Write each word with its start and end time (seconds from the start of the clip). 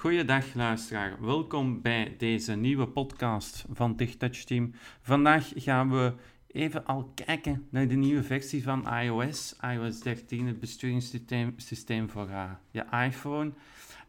Goeiedag 0.00 0.54
luisteraar, 0.54 1.16
welkom 1.20 1.82
bij 1.82 2.14
deze 2.18 2.56
nieuwe 2.56 2.86
podcast 2.86 3.64
van 3.72 3.96
TechTouch 3.96 4.44
Team. 4.44 4.72
Vandaag 5.00 5.52
gaan 5.54 5.90
we 5.90 6.12
even 6.46 6.86
al 6.86 7.12
kijken 7.14 7.66
naar 7.70 7.88
de 7.88 7.94
nieuwe 7.94 8.22
versie 8.22 8.62
van 8.62 8.94
iOS, 8.94 9.56
iOS 9.74 10.00
13, 10.00 10.46
het 10.46 10.60
besturingssysteem 10.60 11.54
systeem 11.56 12.10
voor 12.10 12.28
uh, 12.28 12.50
je 12.70 12.84
iPhone. 13.06 13.52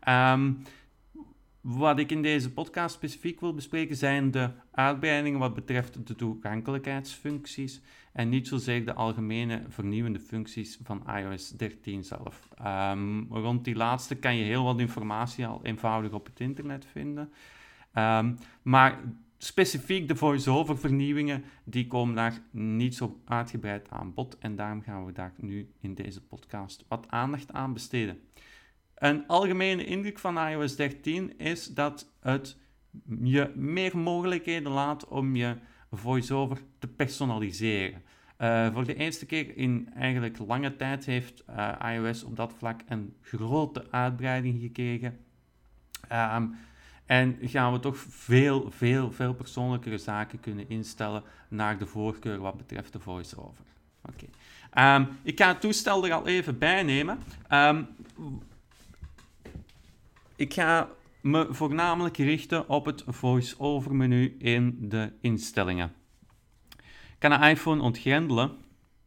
Um, 0.08 0.64
wat 1.62 2.00
ik 2.00 2.12
in 2.12 2.22
deze 2.22 2.52
podcast 2.52 2.96
specifiek 2.96 3.40
wil 3.40 3.54
bespreken 3.54 3.96
zijn 3.96 4.32
de 4.32 4.50
uitbreidingen 4.72 5.40
wat 5.40 5.54
betreft 5.54 6.08
de 6.08 6.16
toegankelijkheidsfuncties 6.16 7.82
en 8.14 8.30
niet 8.30 8.48
zozeer 8.48 8.86
de 8.86 8.94
algemene 8.94 9.64
vernieuwende 9.68 10.20
functies 10.20 10.80
van 10.84 11.04
iOS 11.18 11.50
13 11.50 12.04
zelf. 12.04 12.48
Um, 12.66 13.28
rond 13.30 13.66
die 13.66 13.76
laatste 13.76 14.16
kan 14.16 14.36
je 14.36 14.44
heel 14.44 14.64
wat 14.64 14.80
informatie 14.80 15.46
al 15.46 15.60
eenvoudig 15.64 16.12
op 16.12 16.26
het 16.26 16.40
internet 16.40 16.86
vinden. 16.92 17.32
Um, 17.96 18.38
maar 18.62 19.00
specifiek 19.38 20.08
de 20.08 20.16
voice-over 20.16 20.78
vernieuwingen, 20.78 21.44
die 21.64 21.88
komen 21.88 22.16
daar 22.16 22.42
niet 22.52 22.96
zo 22.96 23.20
uitgebreid 23.26 23.90
aan 23.90 24.14
bod 24.14 24.38
en 24.38 24.56
daarom 24.56 24.82
gaan 24.82 25.06
we 25.06 25.12
daar 25.12 25.34
nu 25.38 25.70
in 25.80 25.94
deze 25.94 26.22
podcast 26.22 26.86
wat 26.88 27.06
aandacht 27.10 27.52
aan 27.52 27.74
besteden. 27.74 28.20
Een 29.02 29.28
algemene 29.28 29.86
indruk 29.86 30.20
van 30.20 30.38
iOS 30.48 30.76
13 30.76 31.38
is 31.38 31.68
dat 31.68 32.12
het 32.20 32.58
je 33.22 33.52
meer 33.56 33.98
mogelijkheden 33.98 34.72
laat 34.72 35.08
om 35.08 35.36
je 35.36 35.56
voice-over 35.92 36.58
te 36.80 36.88
personaliseren. 36.88 38.02
Uh, 38.38 38.74
voor 38.74 38.86
de 38.86 38.96
eerste 38.96 39.26
keer 39.26 39.58
in 39.58 39.90
eigenlijk 39.96 40.38
lange 40.38 40.76
tijd 40.76 41.06
heeft 41.06 41.44
uh, 41.50 41.74
iOS 41.94 42.24
op 42.24 42.36
dat 42.36 42.54
vlak 42.58 42.82
een 42.88 43.16
grote 43.22 43.92
uitbreiding 43.92 44.62
gekregen. 44.62 45.18
Um, 46.12 46.56
en 47.06 47.38
gaan 47.42 47.74
we 47.74 47.80
toch 47.80 47.98
veel, 47.98 48.72
veel, 48.72 49.12
veel 49.12 49.34
persoonlijkere 49.34 49.98
zaken 49.98 50.40
kunnen 50.40 50.70
instellen 50.70 51.24
naar 51.48 51.78
de 51.78 51.86
voorkeur 51.86 52.40
wat 52.40 52.58
betreft 52.58 52.94
de 52.94 53.00
voice-over. 53.00 53.66
Oké. 54.02 54.26
Um, 54.96 55.08
ik 55.24 55.40
ga 55.40 55.48
het 55.48 55.62
toestel 55.62 56.06
er 56.06 56.14
al 56.14 56.28
even 56.28 56.58
bij 56.58 56.84
nemen. 56.84 57.20
Um, 57.52 57.88
ik 60.42 60.54
ga 60.54 60.90
me 61.22 61.48
voornamelijk 61.50 62.18
richten 62.18 62.70
op 62.70 62.86
het 62.86 63.04
voice-over 63.08 63.96
menu 63.96 64.36
in 64.40 64.90
de 64.90 65.14
instellingen. 65.22 65.94
Ik 66.78 67.30
kan 67.30 67.40
de 67.40 67.48
iPhone 67.48 67.82
ontgrendelen. 67.82 68.58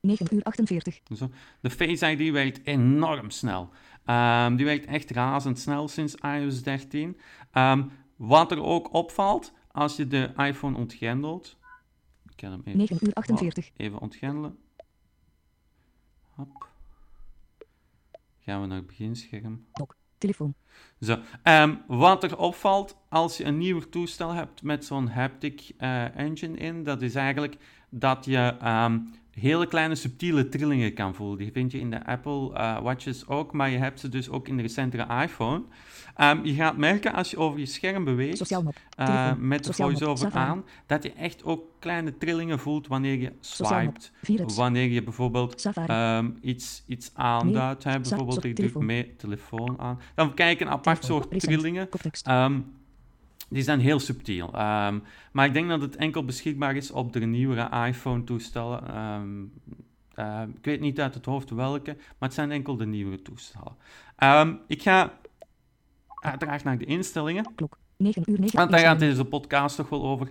9 0.01 0.35
uur 0.35 0.43
48. 0.43 1.01
Zo. 1.17 1.31
De 1.61 1.71
Face 1.71 2.11
ID 2.11 2.33
werkt 2.33 2.61
enorm 2.65 3.31
snel. 3.31 3.71
Um, 4.07 4.57
die 4.57 4.67
werkt 4.67 4.87
echt 4.87 5.11
razendsnel 5.11 5.89
sinds 5.89 6.15
iOS 6.15 6.63
13. 6.63 7.21
Um, 7.53 7.91
wat 8.17 8.51
er 8.51 8.63
ook 8.63 8.93
opvalt, 8.93 9.53
als 9.71 9.97
je 9.97 10.07
de 10.07 10.33
iPhone 10.37 10.77
ontgrendelt... 10.77 11.57
Ik 12.31 12.37
kan 12.37 12.51
hem 12.51 12.61
even, 12.65 12.79
9 12.79 12.99
uur 13.01 13.13
48. 13.13 13.71
Even 13.77 13.99
ontgrendelen. 13.99 14.59
Hop. 16.35 16.69
Gaan 18.39 18.61
we 18.61 18.67
naar 18.67 18.77
het 18.77 18.87
beginscherm. 18.87 19.67
Dok 19.73 19.97
telefoon. 20.27 20.55
Zo. 21.01 21.19
Um, 21.43 21.83
wat 21.87 22.23
er 22.23 22.39
opvalt 22.39 22.97
als 23.09 23.37
je 23.37 23.45
een 23.45 23.59
nieuwer 23.59 23.89
toestel 23.89 24.33
hebt 24.33 24.63
met 24.63 24.85
zo'n 24.85 25.09
haptic 25.09 25.71
uh, 25.79 26.17
engine 26.17 26.57
in, 26.57 26.83
dat 26.83 27.03
is 27.03 27.15
eigenlijk 27.15 27.57
dat 27.91 28.25
je 28.25 28.57
um, 28.65 29.15
hele 29.41 29.67
kleine 29.67 29.95
subtiele 29.95 30.49
trillingen 30.49 30.95
kan 30.95 31.15
voelen. 31.15 31.39
Die 31.39 31.53
vind 31.53 31.73
je 31.73 31.79
in 31.79 31.91
de 31.91 32.07
Apple 32.07 32.51
uh, 32.51 32.81
Watches 32.81 33.27
ook, 33.27 33.53
maar 33.53 33.71
je 33.71 33.79
hebt 33.79 34.01
ze 34.01 34.09
dus 34.09 34.29
ook 34.29 34.49
in 34.49 34.57
de 34.57 34.63
recentere 34.63 35.23
iPhone. 35.23 35.63
Um, 36.21 36.45
je 36.45 36.55
gaat 36.55 36.77
merken 36.77 37.13
als 37.13 37.31
je 37.31 37.37
over 37.37 37.59
je 37.59 37.67
scherm 37.67 38.05
beweegt 38.05 38.51
uh, 38.51 39.33
met 39.39 39.65
de 39.65 39.73
voice-over 39.73 40.33
aan, 40.33 40.65
dat 40.87 41.03
je 41.03 41.13
echt 41.13 41.45
ook 41.45 41.63
kleine 41.79 42.19
trillingen 42.19 42.59
voelt 42.59 42.87
wanneer 42.87 43.19
je 43.19 43.33
swipet. 43.41 44.13
Wanneer 44.55 44.89
je 44.89 45.03
bijvoorbeeld 45.03 45.71
um, 45.91 46.39
iets, 46.41 46.85
iets 46.87 47.11
aanduidt. 47.15 47.85
Hè, 47.85 48.01
bijvoorbeeld 48.01 48.45
ik 48.45 48.57
druk 48.57 48.75
mee 48.75 49.17
telefoon 49.17 49.79
aan. 49.79 50.01
Dan 50.15 50.35
kijk 50.35 50.61
een 50.61 50.69
apart 50.69 51.05
soort 51.05 51.41
trillingen. 51.41 51.89
Um, 52.29 52.73
die 53.49 53.63
zijn 53.63 53.81
heel 53.81 53.99
subtiel. 53.99 54.47
Um, 54.47 55.03
maar 55.33 55.47
ik 55.47 55.53
denk 55.53 55.69
dat 55.69 55.81
het 55.81 55.97
enkel 55.97 56.25
beschikbaar 56.25 56.77
is 56.77 56.91
op 56.91 57.13
de 57.13 57.21
nieuwere 57.21 57.87
iPhone-toestellen. 57.87 58.99
Um, 58.99 59.53
uh, 60.17 60.43
ik 60.57 60.65
weet 60.65 60.81
niet 60.81 61.01
uit 61.01 61.15
het 61.15 61.25
hoofd 61.25 61.51
welke, 61.51 61.93
maar 61.95 62.29
het 62.29 62.35
zijn 62.35 62.51
enkel 62.51 62.77
de 62.77 62.87
nieuwere 62.87 63.23
toestellen. 63.23 63.77
Um, 64.19 64.61
ik 64.67 64.83
ga 64.83 65.13
uiteraard 66.21 66.65
naar 66.65 66.79
de 66.79 66.85
instellingen. 66.85 67.53
Klok. 67.55 67.79
9 67.97 68.23
uur 68.27 68.41
9 68.41 68.59
Want 68.59 68.71
daar 68.71 68.81
gaat 68.81 68.99
deze 68.99 69.25
podcast 69.25 69.77
toch 69.77 69.89
wel 69.89 70.05
over. 70.05 70.29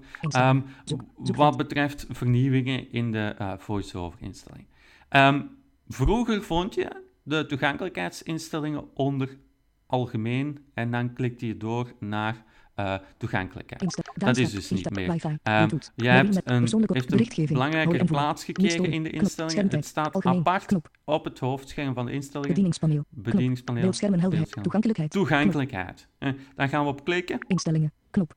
Wat 1.16 1.58
betreft 1.58 2.06
vernieuwingen 2.10 2.92
in 2.92 3.12
de 3.12 3.36
uh, 3.42 3.54
voice-over 3.58 4.20
instelling. 4.22 4.66
Um, 5.10 5.50
vroeger 5.88 6.44
vond 6.44 6.74
je 6.74 7.04
de 7.24 7.46
toegankelijkheidsinstellingen 7.46 8.96
onder 8.96 9.38
algemeen 9.86 10.66
en 10.74 10.92
dan 10.92 11.14
klikte 11.14 11.48
je 11.48 11.58
door 11.58 11.94
naar 12.00 12.44
uh, 12.76 12.96
toegankelijkheid. 13.18 14.02
Dat 14.14 14.38
is 14.38 14.52
dus 14.52 14.70
niet 14.70 14.90
meer. 14.90 15.10
Um, 15.10 15.80
je 15.96 16.10
hebt 16.10 16.42
een, 16.44 16.86
heeft 16.94 17.38
een 17.38 17.46
belangrijke 17.46 18.04
plaats 18.04 18.44
gekregen 18.44 18.92
in 18.92 19.04
de 19.04 19.10
instellingen. 19.10 19.70
Het 19.70 19.86
staat 19.86 20.26
apart 20.26 20.76
op 21.04 21.24
het 21.26 21.40
hoofdscherm 21.40 21.94
van 21.94 22.06
de 22.06 22.12
instellingen. 22.12 22.50
Bedieningspaneel. 22.50 23.06
Bedieningspaneel. 23.10 23.92
En 24.00 24.20
helderheid. 24.20 24.52
Toegankelijkheid. 24.62 25.12
Toegankelijkheid. 25.12 26.08
Uh, 26.20 26.30
daar 26.56 26.70
gaan 26.70 26.84
we 26.84 26.90
op 26.90 27.04
klikken. 27.04 27.40
Instellingen. 27.48 27.92
Knop. 28.10 28.34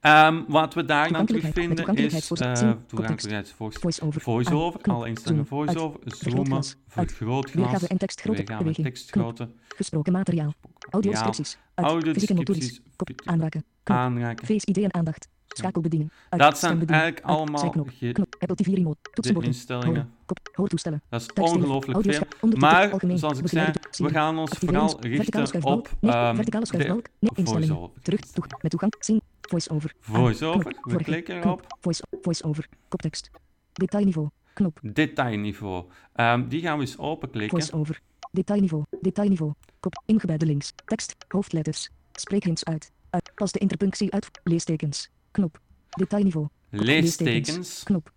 Um, 0.00 0.44
wat 0.48 0.74
we 0.74 0.84
daar 0.84 1.12
dan 1.12 1.26
terugvinden 1.26 1.94
is 1.94 2.30
uh, 2.30 2.72
toegankelijkheidsvoice-over, 2.86 4.20
voice 4.20 4.72
alle 4.82 5.08
instellingen 5.08 5.46
voice-over, 5.46 6.00
zoomen, 6.04 6.62
vergrootglas, 6.88 7.54
weergave 7.54 7.88
en 7.88 7.98
tekstgrootte, 7.98 8.44
beweging, 8.44 8.86
tekstgrootte, 8.86 9.48
gesproken 9.76 10.12
materiaal, 10.12 10.54
audiodescripties, 10.90 11.58
audiodescripties, 11.74 12.80
aanraken, 13.24 13.64
aanraken, 13.84 14.46
face 14.46 14.66
ID 14.66 14.78
en 14.78 14.94
aandacht, 14.94 15.28
schakelbediening, 15.46 16.12
dat 16.28 16.58
zijn 16.58 16.86
eigenlijk 16.86 17.24
allemaal 17.24 17.70
knop, 17.70 17.90
Apple 18.38 18.54
TV 18.54 18.66
remote, 18.66 18.98
de 19.12 19.40
instellingen. 19.40 20.12
Hoortoestellen. 20.52 21.02
Dat 21.08 21.20
is 21.20 21.42
ongelooflijk 21.42 22.02
veel. 22.02 22.48
Maar, 22.58 22.90
zoals 23.14 23.38
ik 23.38 23.48
zei, 23.48 23.72
we 23.90 24.08
gaan 24.08 24.38
ons 24.38 24.50
vooral 24.58 24.96
richten 25.00 25.62
op 25.62 25.90
um, 26.00 26.36
de 26.36 27.44
voice-over. 27.44 27.90
Terug, 28.02 28.20
met 28.62 28.70
toegang, 28.70 28.94
zien, 28.98 29.20
Voice-over. 29.48 29.94
Voice-over. 30.00 30.76
We 30.82 31.02
klikken 31.02 31.36
erop. 31.36 31.76
Voice-over. 32.22 32.68
Koptekst. 32.88 33.30
Detailniveau. 33.72 34.28
Knop. 34.52 34.78
Detailniveau. 34.82 35.84
Um, 36.14 36.48
die 36.48 36.60
gaan 36.60 36.78
we 36.78 36.80
eens 36.80 36.98
openklikken. 36.98 37.58
Voice-over. 37.58 38.00
Detailniveau. 38.30 38.84
Detailniveau. 39.00 39.52
Kop. 39.80 40.02
Ingebedde 40.06 40.46
links. 40.46 40.72
Tekst. 40.84 41.16
Hoofdletters. 41.28 41.90
Spreekhints 42.12 42.64
uit. 42.64 42.92
uit. 43.10 43.32
Pas 43.34 43.52
de 43.52 43.58
interpunctie 43.58 44.12
uit. 44.12 44.30
Leestekens. 44.44 45.10
Knop. 45.30 45.60
Detailniveau. 45.88 46.48
Kop. 46.70 46.80
Leestekens. 46.80 47.82
Knop. 47.82 48.12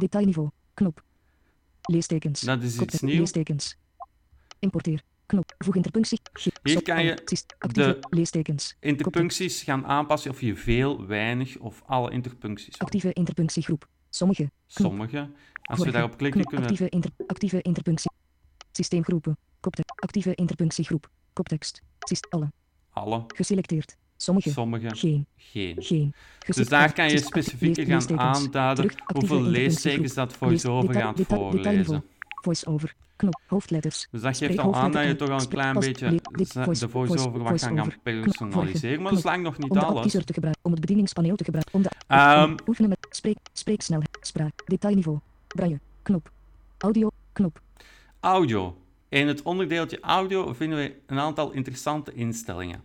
Detailniveau. 0.00 0.50
Knop. 0.74 1.02
Leestekens. 1.82 2.40
Dat 2.40 2.62
is 2.62 2.78
iets 2.80 3.00
nieuws. 3.00 3.18
Leestekens. 3.18 3.76
Importeer. 4.58 5.02
Knop. 5.26 5.54
Voeg 5.58 5.76
interpunctie. 5.76 6.20
Hier 6.62 6.82
kan 6.82 7.04
je 7.04 7.38
de 7.58 7.98
leestekens. 8.10 8.76
interpuncties 8.80 9.62
gaan 9.62 9.86
aanpassen 9.86 10.30
of 10.30 10.40
je 10.40 10.56
veel, 10.56 11.06
weinig 11.06 11.58
of 11.58 11.82
alle 11.86 12.10
interpuncties 12.10 12.78
Actieve 12.78 13.12
interpunctiegroep. 13.12 13.88
Sommige. 14.10 14.50
Sommige. 14.66 15.30
Als 15.62 15.84
we 15.84 15.90
daarop 15.90 16.16
klikken 16.16 16.40
knop. 16.40 16.52
kunnen 16.52 16.70
actieve, 16.70 16.88
inter, 16.88 17.10
actieve 17.26 17.62
interpunctie. 17.62 18.07
Systeemgroepen. 18.78 19.36
Koptekst. 19.60 20.00
Actieve 20.00 20.34
interpunctiegroep. 20.34 21.10
Koptekst. 21.32 21.82
Alle. 22.28 22.50
Alle. 22.90 23.24
Geselecteerd. 23.34 23.96
Sommige. 24.16 24.50
Sommige. 24.50 24.96
Geen. 24.96 25.26
Geen. 25.36 25.76
Geen. 25.78 26.14
Dus 26.46 26.68
daar 26.68 26.92
kan 26.92 27.10
je 27.10 27.18
specifieker 27.18 27.86
gaan 27.86 28.18
aanduiden 28.18 28.90
hoeveel 29.14 29.42
leestekens 29.42 30.14
dat 30.14 30.32
voice-over 30.32 30.94
gaat 30.94 31.20
voorlezen. 31.20 32.04
Voice-over. 32.42 32.94
Knop, 33.16 33.40
hoofdletters. 33.46 34.08
Dus 34.10 34.20
dat 34.20 34.36
geeft 34.36 34.58
al 34.58 34.74
aan 34.74 34.92
dat 34.92 35.04
je 35.04 35.16
toch 35.16 35.30
al 35.30 35.40
een 35.40 35.48
klein 35.48 35.78
beetje 35.78 36.20
de 36.30 36.88
voice-over 36.88 37.42
wat 37.42 37.62
gaan 37.62 37.76
gaan 37.76 37.92
personaliseren. 38.02 39.02
Maar 39.02 39.10
dat 39.10 39.18
is 39.18 39.24
lang 39.24 39.42
nog 39.42 39.58
niet 39.58 39.76
alles. 39.76 40.14
Om, 40.14 40.24
te 40.24 40.32
gebruiken, 40.32 40.64
om 40.64 40.70
het 40.70 40.80
bedieningspaneel 40.80 41.36
te 41.36 41.44
gebruiken. 41.44 41.74
Om 41.74 41.82
de 41.82 41.90
um, 42.16 42.54
oefenen 42.66 42.88
met 42.88 43.06
spreek, 43.10 43.38
spreeksnelheid, 43.52 44.18
spraak, 44.20 44.62
detailniveau, 44.66 45.18
braille, 45.46 45.80
knop, 46.02 46.30
audio, 46.78 47.10
knop. 47.32 47.60
Audio. 48.28 48.76
In 49.08 49.28
het 49.28 49.42
onderdeeltje 49.42 50.00
audio 50.00 50.52
vinden 50.52 50.78
we 50.78 50.94
een 51.06 51.18
aantal 51.18 51.50
interessante 51.50 52.12
instellingen. 52.12 52.82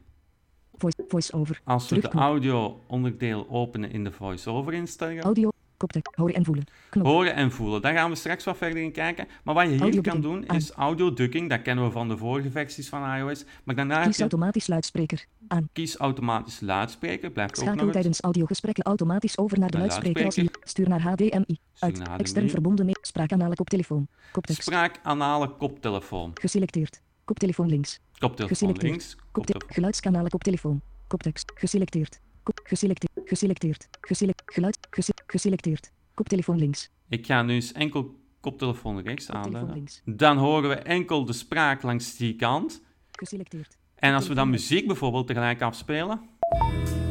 Voice, 0.74 1.04
voice-over. 1.08 1.62
Als 1.64 1.90
we 1.90 2.00
de 2.00 2.10
audio 2.10 2.80
onderdeel 2.88 3.48
openen 3.50 3.92
in 3.92 4.04
de 4.04 4.12
voice-over 4.12 4.74
instellingen. 4.74 5.24
Audio, 5.24 5.50
Koptekst. 5.84 6.16
Horen 6.16 6.34
en 6.36 6.46
voelen. 6.46 6.64
Knop. 6.90 7.06
Horen 7.06 7.36
en 7.36 7.52
voelen. 7.52 7.82
Daar 7.82 7.94
gaan 7.94 8.10
we 8.10 8.16
straks 8.16 8.44
wat 8.44 8.58
verder 8.58 8.82
in 8.84 8.92
kijken. 8.92 9.28
Maar 9.44 9.56
wat 9.56 9.64
je 9.64 9.70
hier 9.72 9.82
Audio 9.82 10.02
kan 10.02 10.22
doen 10.22 10.50
Aan. 10.50 10.56
is 10.56 10.72
audio 10.72 11.14
ducking. 11.14 11.50
Dat 11.50 11.62
kennen 11.62 11.86
we 11.86 11.92
van 11.92 12.08
de 12.08 12.18
vorige 12.18 12.52
versies 12.52 12.90
van 12.90 13.16
iOS. 13.16 13.44
Maar 13.64 13.76
daarna 13.76 14.04
Kies 14.04 14.16
je 14.16 14.22
automatisch 14.22 14.68
luidspreker. 14.68 15.26
Aan. 15.48 15.70
kies 15.74 15.96
automatisch 15.98 16.60
luidspreker. 16.60 17.32
Blijft 17.32 17.60
ook 17.60 17.66
nog 17.66 17.74
Schakel 17.74 17.92
tijdens 17.92 18.22
audiogesprekken 18.22 18.84
automatisch 18.84 19.38
over 19.38 19.60
naar 19.60 19.70
de 19.72 19.78
Naar 19.78 19.88
luidspreker. 19.88 20.50
Stuur 20.64 20.90
naar 20.90 21.02
HDMI. 21.02 21.60
Uit. 21.80 21.98
naar 21.98 22.20
Extern 22.20 22.50
verbonden 22.50 22.86
met 22.86 23.00
spraakanalen 23.02 23.56
koptelefoon. 23.56 24.08
Koptekst. 24.32 24.62
Spraakanale 24.62 25.48
koptelefoon. 25.50 26.32
Geselecteerd. 26.34 27.02
Koptelefoon 27.24 27.68
links. 27.68 28.00
Koptelefoon 28.18 28.48
Geselecteerd. 28.48 28.92
links. 28.92 29.16
Kopte 29.16 29.32
Koptelefoon. 29.32 29.74
geluidskanalen 29.74 30.30
koptelefoon. 30.30 30.82
Koptekst. 31.08 31.52
Geselecteerd. 31.56 32.20
Kop 32.44 32.60
geselecteerd. 32.64 33.12
Geselecteerd. 33.26 33.88
Geselect 34.02 34.42
geluid. 34.46 34.78
Gese 34.90 35.14
geselecteerd. 35.28 35.92
Koptelefoon 36.14 36.58
links. 36.58 36.90
Ik 37.10 37.26
ga 37.26 37.42
nu 37.42 37.54
eens 37.54 37.72
enkel 37.72 38.16
koptelefoon 38.40 39.02
rechts 39.02 39.30
links. 39.74 40.02
Dan 40.06 40.38
horen 40.38 40.70
we 40.70 40.76
enkel 40.76 41.26
de 41.26 41.34
spraak 41.34 41.82
langs 41.82 42.18
die 42.18 42.36
kant. 42.36 42.82
Geselecteerd. 43.12 43.78
En 43.96 44.14
als 44.14 44.28
we 44.28 44.34
dan 44.34 44.50
muziek 44.50 44.88
bijvoorbeeld 44.88 45.28
tegelijk 45.28 45.62
afspelen, 45.62 46.22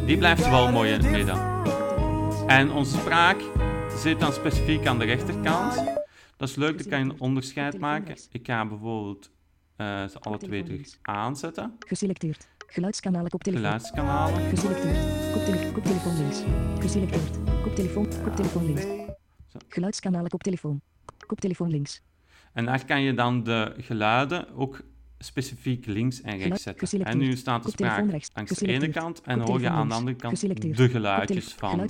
die 0.07 0.19
blijft 0.19 0.51
wel 0.51 0.73
mooi 0.73 0.93
in 0.93 1.01
het 1.01 1.11
midden. 1.11 1.51
En 2.47 2.71
onze 2.71 2.97
spraak 2.97 3.41
zit 3.97 4.21
dan 4.21 4.33
specifiek 4.33 4.87
aan 4.87 4.99
de 4.99 5.05
rechterkant. 5.05 5.75
Dat 6.37 6.49
is 6.49 6.55
leuk, 6.55 6.79
dan 6.79 6.89
kan 6.89 6.99
je 6.99 7.05
een 7.05 7.21
onderscheid 7.21 7.79
maken. 7.79 8.17
Ik 8.31 8.47
ga 8.47 8.67
bijvoorbeeld 8.67 9.31
eh, 9.77 10.07
ze 10.09 10.19
alle 10.19 10.39
twee 10.39 10.63
terug 10.63 10.99
aanzetten. 11.03 11.77
Geselecteerd. 11.79 12.49
Geluidskanalen 12.73 13.31
koptelefoon. 13.31 13.65
Geluidskanalen. 13.65 14.49
Geselecteerd. 14.49 15.33
Koptele 15.33 15.73
koptelefoon 15.73 16.17
links. 16.19 16.43
Geselecteerd. 16.79 17.37
Koptelefoon. 17.63 18.09
Koptelefoon 18.23 18.65
links. 18.65 18.83
Zo. 19.47 19.59
Geluidskanalen 19.69 20.31
koptelefoon. 20.31 20.81
Koptelefoon 21.27 21.71
links. 21.71 22.03
En 22.53 22.65
daar 22.65 22.85
kan 22.85 23.03
je 23.03 23.15
dan 23.15 23.43
de 23.43 23.75
geluiden 23.79 24.55
ook 24.55 24.81
specifiek 25.19 25.87
links 25.87 26.21
en 26.21 26.39
rechts 26.39 26.63
zetten. 26.63 27.05
En 27.05 27.19
nu 27.19 27.37
staat 27.37 27.63
de 27.65 27.71
spraak 27.71 28.11
langs 28.35 28.59
de 28.59 28.67
ene 28.67 28.89
kant 28.89 29.21
en 29.21 29.41
hoor 29.41 29.61
je 29.61 29.69
aan 29.69 29.89
de 29.89 29.95
andere 29.95 30.17
kant 30.17 30.41
de 30.77 30.89
geluidjes 30.89 31.55
van. 31.55 31.89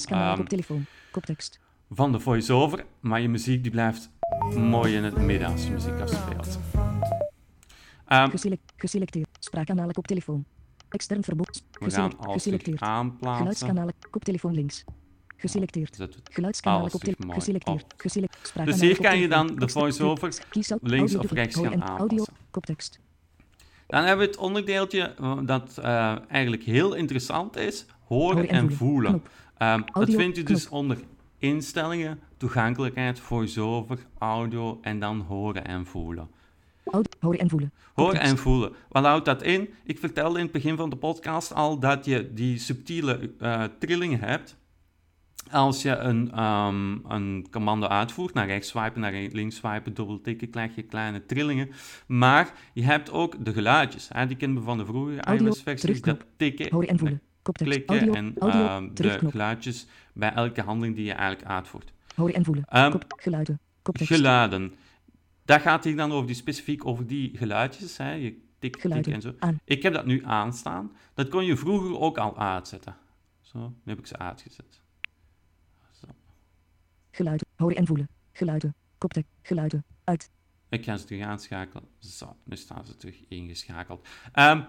Koptekst. 1.10 1.60
van 1.90 2.12
de 2.12 2.20
voice-over, 2.20 2.84
maar 3.00 3.20
je 3.20 3.28
muziek 3.28 3.62
die 3.62 3.72
blijft 3.72 4.10
mooi 4.56 4.94
in 4.94 5.04
het 5.04 5.16
midden 5.16 5.48
als 5.48 5.64
je 5.64 5.70
muziek 5.70 6.00
afspeelt. 6.00 6.58
Geselect 8.06 8.72
geselecteerd. 8.76 9.28
Spraakkanalen 9.38 9.94
koptelefoon. 9.94 10.44
Extern 10.92 11.22
verbod. 11.24 11.62
we 11.78 11.90
gaan 11.90 12.12
geselecteerd. 12.20 12.80
aanplaatsen. 12.80 13.36
Geluidskanalen 13.36 13.94
koptelefoon 14.10 14.54
links. 14.54 14.84
Geselecteerd. 15.36 15.96
Het 15.98 16.16
Geluidskanalen 16.30 16.90
koptelefoon. 16.90 17.32
Geselecteerd. 17.34 17.82
op. 17.82 17.92
Geselect. 17.96 18.52
Dus 18.64 18.80
hier 18.80 19.00
kan 19.00 19.18
je 19.18 19.28
dan 19.28 19.46
de 19.46 19.52
Extern- 19.52 19.70
voice-over 19.70 20.42
Kies 20.50 20.70
au- 20.70 20.80
links 20.82 21.14
of 21.14 21.30
rechts 21.30 21.56
gaan 21.56 21.82
aanpassen. 21.84 22.34
Koptekst. 22.50 23.00
Dan 23.86 24.04
hebben 24.04 24.24
we 24.26 24.30
het 24.32 24.40
onderdeeltje 24.40 25.02
eh, 25.02 25.38
dat 25.44 25.78
eh, 25.78 26.16
eigenlijk 26.30 26.62
heel 26.62 26.94
interessant 26.94 27.56
is, 27.56 27.86
horen 28.04 28.48
en 28.48 28.54
en 28.56 28.72
voelen. 28.72 29.22
Ehm, 29.56 29.80
dat 29.92 30.10
vindt 30.10 30.38
u 30.38 30.42
dus 30.42 30.68
knop. 30.68 30.78
onder 30.80 30.98
instellingen, 31.38 32.20
toegankelijkheid, 32.36 33.20
voice-over, 33.20 33.98
audio 34.18 34.78
en 34.82 34.98
dan 34.98 35.20
horen 35.20 35.64
en 35.66 35.86
voelen. 35.86 36.28
Horen 37.20 37.38
en 37.38 37.48
voelen. 37.50 37.72
Horen 37.94 38.20
en 38.20 38.38
voelen. 38.38 38.72
Wat 38.88 39.04
houdt 39.04 39.24
dat 39.24 39.42
in? 39.42 39.68
Ik 39.84 39.98
vertelde 39.98 40.38
in 40.38 40.42
het 40.44 40.52
begin 40.52 40.76
van 40.76 40.90
de 40.90 40.96
podcast 40.96 41.54
al 41.54 41.78
dat 41.78 42.04
je 42.04 42.32
die 42.32 42.58
subtiele 42.58 43.30
eh, 43.38 43.64
trillingen 43.78 44.20
hebt. 44.20 44.60
Als 45.50 45.82
je 45.82 45.96
een, 45.96 46.32
ehm, 46.32 46.92
een 47.12 47.46
commando 47.50 47.86
uitvoert, 47.86 48.34
naar 48.34 48.46
rechts 48.46 48.68
swipen, 48.68 49.00
naar 49.00 49.12
links 49.12 49.56
swipen, 49.56 49.94
dubbeltikken, 49.94 50.50
krijg 50.50 50.74
je 50.74 50.82
kleine 50.82 51.26
trillingen. 51.26 51.70
Maar 52.06 52.52
je 52.72 52.82
hebt 52.84 53.10
ook 53.10 53.44
de 53.44 53.52
geluidjes. 53.52 54.08
Hè? 54.12 54.26
Die 54.26 54.36
kennen 54.36 54.58
we 54.58 54.64
van 54.64 54.78
de 54.78 54.84
vroegere 54.86 55.36
iOS-versies. 55.36 55.80
terugknop. 55.80 56.18
Dat 56.18 56.26
tikken, 56.36 56.70
Horen 56.72 56.88
en 56.88 56.98
voelen. 56.98 57.20
Koptekst. 57.42 57.72
klikken 57.72 57.96
Audio. 57.96 58.14
en 58.14 58.34
Audio. 58.38 58.66
ehm, 58.66 58.88
de 58.94 59.18
geluidjes 59.30 59.86
bij 60.14 60.32
elke 60.32 60.62
handeling 60.62 60.96
die 60.96 61.04
je 61.04 61.12
eigenlijk 61.12 61.50
uitvoert. 61.50 61.92
Horen 62.14 62.34
en 62.34 62.44
voelen. 62.44 62.64
Kop, 62.90 63.04
geluiden. 63.16 63.60
Koptekst. 63.82 64.14
Geluiden. 64.14 64.72
Dat 65.44 65.60
gaat 65.60 65.84
hier 65.84 65.96
dan 65.96 66.12
over 66.12 66.26
die, 66.26 66.36
specifiek 66.36 66.86
over 66.86 67.06
die 67.06 67.36
geluidjes. 67.36 67.96
Hè? 67.96 68.12
Je 68.12 68.40
tik, 68.58 68.76
tik 68.76 69.06
en 69.06 69.20
zo. 69.20 69.34
Aan. 69.38 69.60
Ik 69.64 69.82
heb 69.82 69.92
dat 69.92 70.06
nu 70.06 70.24
aanstaan. 70.24 70.92
Dat 71.14 71.28
kon 71.28 71.44
je 71.44 71.56
vroeger 71.56 71.98
ook 71.98 72.18
al 72.18 72.38
uitzetten. 72.38 72.96
Zo, 73.40 73.58
nu 73.58 73.92
heb 73.92 73.98
ik 73.98 74.06
ze 74.06 74.18
uitgezet. 74.18 74.80
Zo. 75.90 76.06
Geluiden. 77.10 77.46
Horen 77.56 77.76
en 77.76 77.86
voelen. 77.86 78.08
Geluiden. 78.32 78.74
Koptekst. 78.98 79.30
Geluiden. 79.42 79.84
Uit. 80.04 80.30
Ik 80.68 80.84
ga 80.84 80.96
ze 80.96 81.04
terug 81.04 81.22
aanschakelen. 81.22 81.84
Zo, 81.98 82.36
nu 82.44 82.56
staan 82.56 82.84
ze 82.84 82.96
terug 82.96 83.16
ingeschakeld. 83.28 84.08
Ehm, 84.32 84.62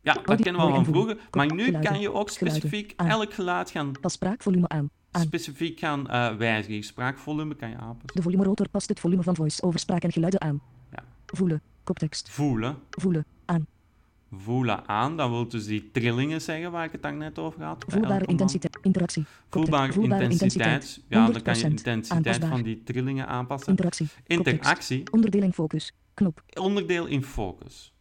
ja, 0.00 0.12
dat 0.12 0.26
Audio, 0.26 0.44
kennen 0.44 0.62
we 0.62 0.68
al 0.68 0.74
van 0.74 0.84
vroeger. 0.84 1.18
Maar 1.30 1.54
nu 1.54 1.78
kan 1.78 2.00
je 2.00 2.12
ook 2.12 2.30
specifiek 2.30 2.92
elk 2.96 3.34
geluid 3.34 3.70
gaan, 3.70 3.92
Pas 4.00 4.12
spraakvolume 4.12 4.68
aan. 4.68 4.90
Specifiek 5.22 5.78
gaan 5.78 6.08
eh, 6.08 6.36
wijzigen. 6.36 6.82
Spraakvolume 6.82 7.54
kan 7.54 7.68
je 7.68 7.76
aanpassen. 7.76 8.14
De 8.14 8.22
volumerotor 8.22 8.68
past 8.68 8.88
het 8.88 9.00
volume 9.00 9.22
van 9.22 9.36
voice 9.36 9.62
over 9.62 9.78
spraak 9.80 10.02
en 10.02 10.12
geluiden 10.12 10.40
aan. 10.40 10.60
Ja. 10.92 11.04
Voelen. 11.26 11.60
Koptekst. 11.84 12.30
Voelen. 12.30 12.76
Voelen. 12.90 13.24
Aan. 13.44 13.66
Voelen 14.32 14.88
aan. 14.88 15.16
Dat 15.16 15.28
wil 15.30 15.48
dus 15.48 15.66
die 15.66 15.90
trillingen 15.92 16.40
zeggen 16.40 16.70
waar 16.72 16.84
ik 16.84 16.92
het 16.92 17.02
dan 17.02 17.16
net 17.18 17.38
over 17.38 17.62
had. 17.62 17.84
Voelbare 17.88 18.24
intensiteit. 18.24 18.78
Interactie. 18.82 19.24
Voelbare, 19.50 19.92
Voelbare 19.92 20.22
intensiteit. 20.22 21.00
Ja, 21.08 21.30
dan 21.30 21.42
kan 21.42 21.58
je 21.58 21.62
100%. 21.62 21.64
intensiteit 21.68 22.10
Aanpasbaar. 22.10 22.48
van 22.48 22.62
die 22.62 22.82
trillingen 22.82 23.26
aanpassen. 23.26 23.68
Interactie. 23.68 24.06
Koptekst. 24.06 24.46
Interactie, 24.46 25.12
Onderdeling 25.12 25.54
focus. 25.54 25.92
Knop. 26.14 26.42
onderdeel 26.54 27.06
in 27.06 27.24
focus. 27.24 27.93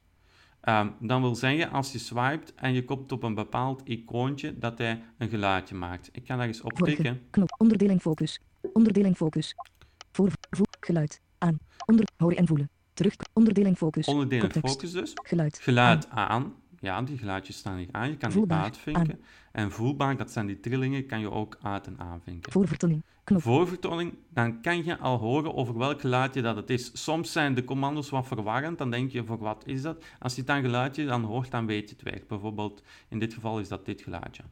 Ehm, 0.63 0.89
dan 0.99 1.21
wil 1.21 1.35
zeggen, 1.35 1.71
als 1.71 1.91
je 1.91 1.97
swipet 1.97 2.53
en 2.55 2.73
je 2.73 2.85
komt 2.85 3.11
op 3.11 3.23
een 3.23 3.33
bepaald 3.33 3.81
icoontje, 3.83 4.57
dat 4.57 4.77
hij 4.77 5.03
een 5.17 5.29
geluidje 5.29 5.75
maakt. 5.75 6.09
Ik 6.11 6.25
ga 6.25 6.35
daar 6.35 6.47
eens 6.47 6.61
op 6.61 6.71
tikken. 6.71 7.21
Knop. 7.29 7.55
Onderdeling 7.57 8.01
focus. 8.01 8.39
Onderdeling 8.73 9.15
focus. 9.15 9.55
Voor. 10.11 10.31
Geluid. 10.79 11.21
Aan. 11.37 11.59
Onder. 11.85 12.07
Horen 12.17 12.37
en 12.37 12.47
voelen. 12.47 12.69
Terug. 12.93 13.15
Onderdeling 13.33 13.77
focus. 13.77 14.07
Onderdeel 14.07 14.41
in 14.43 14.43
Koptekst. 14.43 14.75
focus 14.75 14.91
dus. 14.91 15.11
Geluid. 15.23 15.59
Geluid 15.59 16.09
aan. 16.09 16.53
Ja, 16.83 17.01
die 17.01 17.17
geluidjes 17.17 17.57
staan 17.57 17.77
hier 17.77 17.87
aan. 17.91 18.09
Je 18.09 18.17
kan 18.17 18.31
Voelbaar. 18.31 18.57
die 18.57 18.65
uitvinken. 18.65 19.21
En 19.51 19.71
voelbaar, 19.71 20.17
dat 20.17 20.31
zijn 20.31 20.45
die 20.45 20.59
trillingen, 20.59 21.05
kan 21.05 21.19
je 21.19 21.31
ook 21.31 21.57
uit- 21.61 21.87
en 21.87 21.99
aanvinken. 21.99 22.51
Voorvertoning. 22.51 23.03
Knop. 23.23 23.41
Voorvertoning, 23.41 24.13
dan 24.29 24.61
kan 24.61 24.83
je 24.83 24.97
al 24.97 25.17
horen 25.17 25.55
over 25.55 25.77
welk 25.77 26.01
geluidje 26.01 26.41
dat 26.41 26.55
het 26.55 26.69
is. 26.69 27.03
Soms 27.03 27.31
zijn 27.31 27.53
de 27.53 27.63
commando's 27.63 28.09
wat 28.09 28.27
verwarrend, 28.27 28.77
dan 28.77 28.91
denk 28.91 29.11
je, 29.11 29.23
voor 29.23 29.37
wat 29.37 29.63
is 29.67 29.81
dat? 29.81 30.03
Als 30.19 30.33
je 30.33 30.37
het 30.37 30.47
dan 30.47 30.61
geluidje 30.61 31.05
dan 31.05 31.23
hoort, 31.23 31.51
dan 31.51 31.65
weet 31.65 31.89
je 31.89 31.95
het 31.95 32.03
weg. 32.03 32.27
Bijvoorbeeld, 32.27 32.83
in 33.07 33.19
dit 33.19 33.33
geval 33.33 33.59
is 33.59 33.67
dat 33.67 33.85
dit 33.85 34.01
geluidje. 34.01 34.43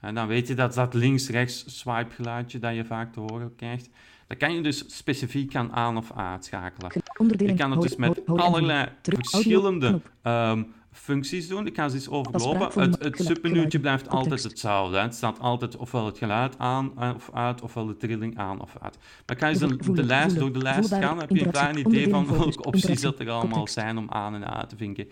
En 0.00 0.14
dan 0.14 0.26
weet 0.26 0.48
je 0.48 0.54
dat 0.54 0.74
dat 0.74 0.94
links-rechts 0.94 1.78
swipe 1.78 2.14
geluidje 2.14 2.58
dat 2.58 2.74
je 2.74 2.84
vaak 2.84 3.12
te 3.12 3.20
horen 3.20 3.54
krijgt. 3.54 3.88
Dat 4.28 4.38
kan 4.38 4.54
je 4.54 4.60
dus 4.62 4.84
specifiek 4.96 5.52
gaan 5.52 5.72
aan- 5.72 5.96
of 5.96 6.12
uitschakelen. 6.16 6.92
Je 7.36 7.54
kan 7.54 7.70
het 7.70 7.80
dus 7.80 7.96
met 7.96 8.20
allerlei 8.26 8.88
verschillende 9.02 10.00
ehm, 10.22 10.62
functies 10.92 11.48
doen. 11.48 11.66
Ik 11.66 11.74
ga 11.74 11.88
ze 11.88 11.94
eens 11.96 12.08
overlopen. 12.08 12.82
Het, 12.82 13.02
het 13.02 13.16
submenuutje 13.16 13.80
blijft 13.80 14.08
altijd 14.08 14.42
hetzelfde. 14.42 14.98
Het 14.98 15.14
staat 15.14 15.40
altijd 15.40 15.76
ofwel 15.76 16.06
het 16.06 16.18
geluid 16.18 16.58
aan 16.58 16.92
eh, 16.98 17.10
of 17.14 17.30
uit, 17.32 17.62
ofwel 17.62 17.86
de 17.86 17.96
trilling 17.96 18.38
aan 18.38 18.60
of 18.60 18.76
uit. 18.80 18.98
Maar 19.26 19.36
ik 19.36 19.42
ga 19.42 19.48
eens 19.48 19.58
de, 19.58 19.92
de 19.92 20.04
lijst 20.04 20.38
door 20.38 20.52
de 20.52 20.58
lijst 20.58 20.94
gaan. 20.94 21.18
Heb 21.18 21.30
je 21.30 21.44
een 21.44 21.50
klein 21.50 21.78
idee 21.78 22.08
van 22.08 22.26
welke 22.26 22.62
opties 22.64 23.00
dat 23.00 23.20
er 23.20 23.30
allemaal 23.30 23.68
zijn 23.68 23.98
om 23.98 24.10
aan 24.10 24.34
en 24.34 24.54
uit 24.54 24.68
te 24.68 24.76
vinken. 24.76 25.08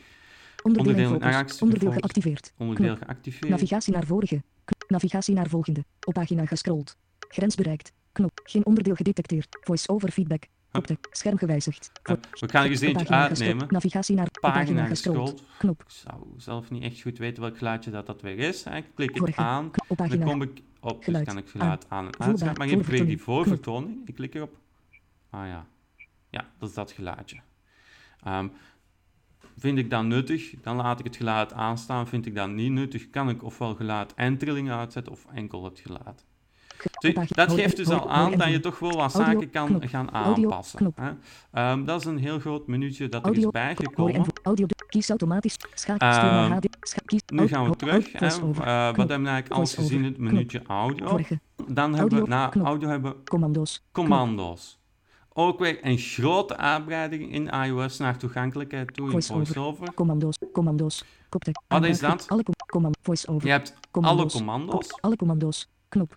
Onderdeel 0.62 1.18
geactiveerd. 1.90 2.52
Onderdeel 2.56 2.96
geactiveerd. 2.96 3.48
Navigatie 3.48 3.92
naar 3.92 4.04
vorige. 4.06 4.42
Navigatie 4.88 5.34
naar 5.34 5.48
volgende. 5.48 5.84
Op 6.04 6.14
pagina 6.14 6.46
gescrolld. 6.46 6.96
Grens 7.28 7.54
bereikt. 7.54 7.92
Knop. 8.16 8.40
Geen 8.44 8.66
onderdeel 8.66 8.94
gedetecteerd. 8.94 9.58
Voice-over 9.60 10.10
feedback. 10.10 10.44
Koptek. 10.70 11.06
Scherm 11.10 11.38
gewijzigd. 11.38 11.90
Ja, 12.02 12.18
we 12.30 12.48
gaan 12.48 12.64
er 12.64 12.70
eens 12.70 12.80
eentje 12.80 13.08
uitnemen. 13.08 13.66
Navigatie 13.70 14.16
naar 14.16 14.28
Pagina 14.40 14.58
pagina 14.64 14.86
gescrolld. 14.86 15.42
Knop. 15.58 15.80
Ik 15.82 15.90
zou 15.90 16.22
zelf 16.36 16.70
niet 16.70 16.82
echt 16.82 17.00
goed 17.00 17.18
weten 17.18 17.42
welk 17.42 17.58
geluidje 17.58 17.90
dat, 17.90 18.06
dat 18.06 18.22
weer 18.22 18.38
is. 18.38 18.62
Ik 18.62 18.84
klik 18.94 19.08
het 19.08 19.18
Vorige. 19.18 19.40
aan. 19.40 19.70
Knop. 19.70 19.90
Op 20.00 20.08
Dan 20.08 20.22
kom 20.22 20.42
ik 20.42 20.62
op, 20.80 20.96
dus 20.96 21.04
Geluid. 21.04 21.26
kan 21.26 21.38
ik 21.38 21.48
geluid 21.48 21.86
aan 21.88 22.04
en 22.06 22.10
Voelbaar. 22.10 22.28
uitzetten. 22.28 22.58
Maar 22.58 22.68
ik 22.78 22.82
weer 22.86 23.06
die 23.06 23.18
Voorvertoning. 23.20 23.20
voorvertoning. 23.22 24.08
Ik 24.08 24.14
klik 24.14 24.34
erop. 24.34 24.56
Ah 25.30 25.46
ja. 25.46 25.66
Ja, 26.30 26.44
dat 26.58 26.68
is 26.68 26.74
dat 26.74 26.92
geluidje. 26.92 27.40
Ehm, 28.22 28.48
vind 29.56 29.78
ik 29.78 29.90
dat 29.90 30.04
nuttig, 30.04 30.54
dan 30.60 30.76
laat 30.76 30.98
ik 30.98 31.04
het 31.04 31.16
geluid 31.16 31.52
aanstaan. 31.52 32.08
Vind 32.08 32.26
ik 32.26 32.34
dat 32.34 32.48
niet 32.50 32.72
nuttig, 32.72 33.10
kan 33.10 33.28
ik 33.28 33.42
ofwel 33.42 33.74
geluid 33.74 34.14
en 34.14 34.38
trilling 34.38 34.70
uitzetten 34.70 35.12
of 35.12 35.26
enkel 35.34 35.64
het 35.64 35.78
geluid. 35.80 36.24
Dat 37.12 37.52
geeft 37.52 37.76
dus 37.76 37.88
al 37.88 38.10
aan 38.10 38.30
dat 38.36 38.48
je 38.50 38.60
toch 38.60 38.78
wel 38.78 38.92
wat 38.96 39.12
zaken 39.12 39.50
kan 39.50 39.82
gaan 39.88 40.12
aanpassen. 40.12 40.92
hè. 40.94 41.10
Ehm, 41.52 41.84
dat 41.84 42.00
is 42.00 42.06
een 42.06 42.18
heel 42.18 42.38
groot 42.38 42.66
minuutje 42.66 43.08
dat 43.08 43.26
er 43.26 43.36
is 43.38 43.46
bijgekomen. 43.46 44.26
kies 44.88 45.08
automatisch, 45.08 45.56
schakel, 45.74 46.08
Ehm, 46.08 46.58
Nu 47.34 47.48
gaan 47.48 47.68
we 47.70 47.76
terug. 47.76 48.12
hè. 48.12 48.26
Eh, 48.26 48.36
wat 48.36 48.96
hebben 48.96 49.22
we 49.22 49.28
eigenlijk 49.28 49.48
alles 49.50 49.74
gezien? 49.74 50.04
Het 50.04 50.14
knop. 50.16 50.30
minuutje 50.30 50.62
audio. 50.66 51.18
Dan 51.68 51.94
hebben 51.94 52.22
we 52.22 52.28
na 52.28 52.46
knop. 52.48 52.66
audio 52.66 52.88
hebben 52.88 53.14
commando's, 53.24 53.82
commando's. 53.92 54.78
Ook 55.38 55.58
weer 55.58 55.78
een 55.82 55.98
grote 55.98 56.56
uitbreiding 56.56 57.32
in 57.32 57.48
iOS 57.48 57.98
naar 57.98 58.18
toegankelijkheid 58.18 58.94
toe 58.94 59.10
in 59.12 59.22
Voice-over. 59.22 59.94
Commando's, 59.94 60.38
commando's, 60.52 61.04
koptek, 61.28 61.60
Wat 61.68 61.84
is 61.84 61.98
dat? 61.98 62.24
Alle 62.28 62.42
com- 62.42 62.54
command, 62.66 62.96
voice-over, 63.02 63.46
Je 63.46 63.52
hebt 63.52 63.70
alle 63.70 63.80
commando's, 63.90 64.32
commando's. 64.32 65.00
alle 65.00 65.16
commando's, 65.16 65.68
knop, 65.88 66.16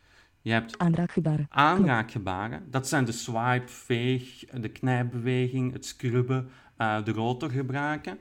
Je 0.50 0.56
hebt 0.56 0.78
aanraakgebaren, 0.78 1.48
aanraakgebaren. 1.50 2.64
Dat 2.70 2.88
zijn 2.88 3.06
de 3.06 3.12
swipe, 3.12 3.68
veeg, 3.68 4.46
de 4.46 4.70
knijpbeweging, 4.70 5.74
het 5.74 5.86
scrubben, 5.86 6.50
eh, 6.78 7.04
de 7.04 7.12
rotor 7.12 7.50
gebruiken. 7.50 8.18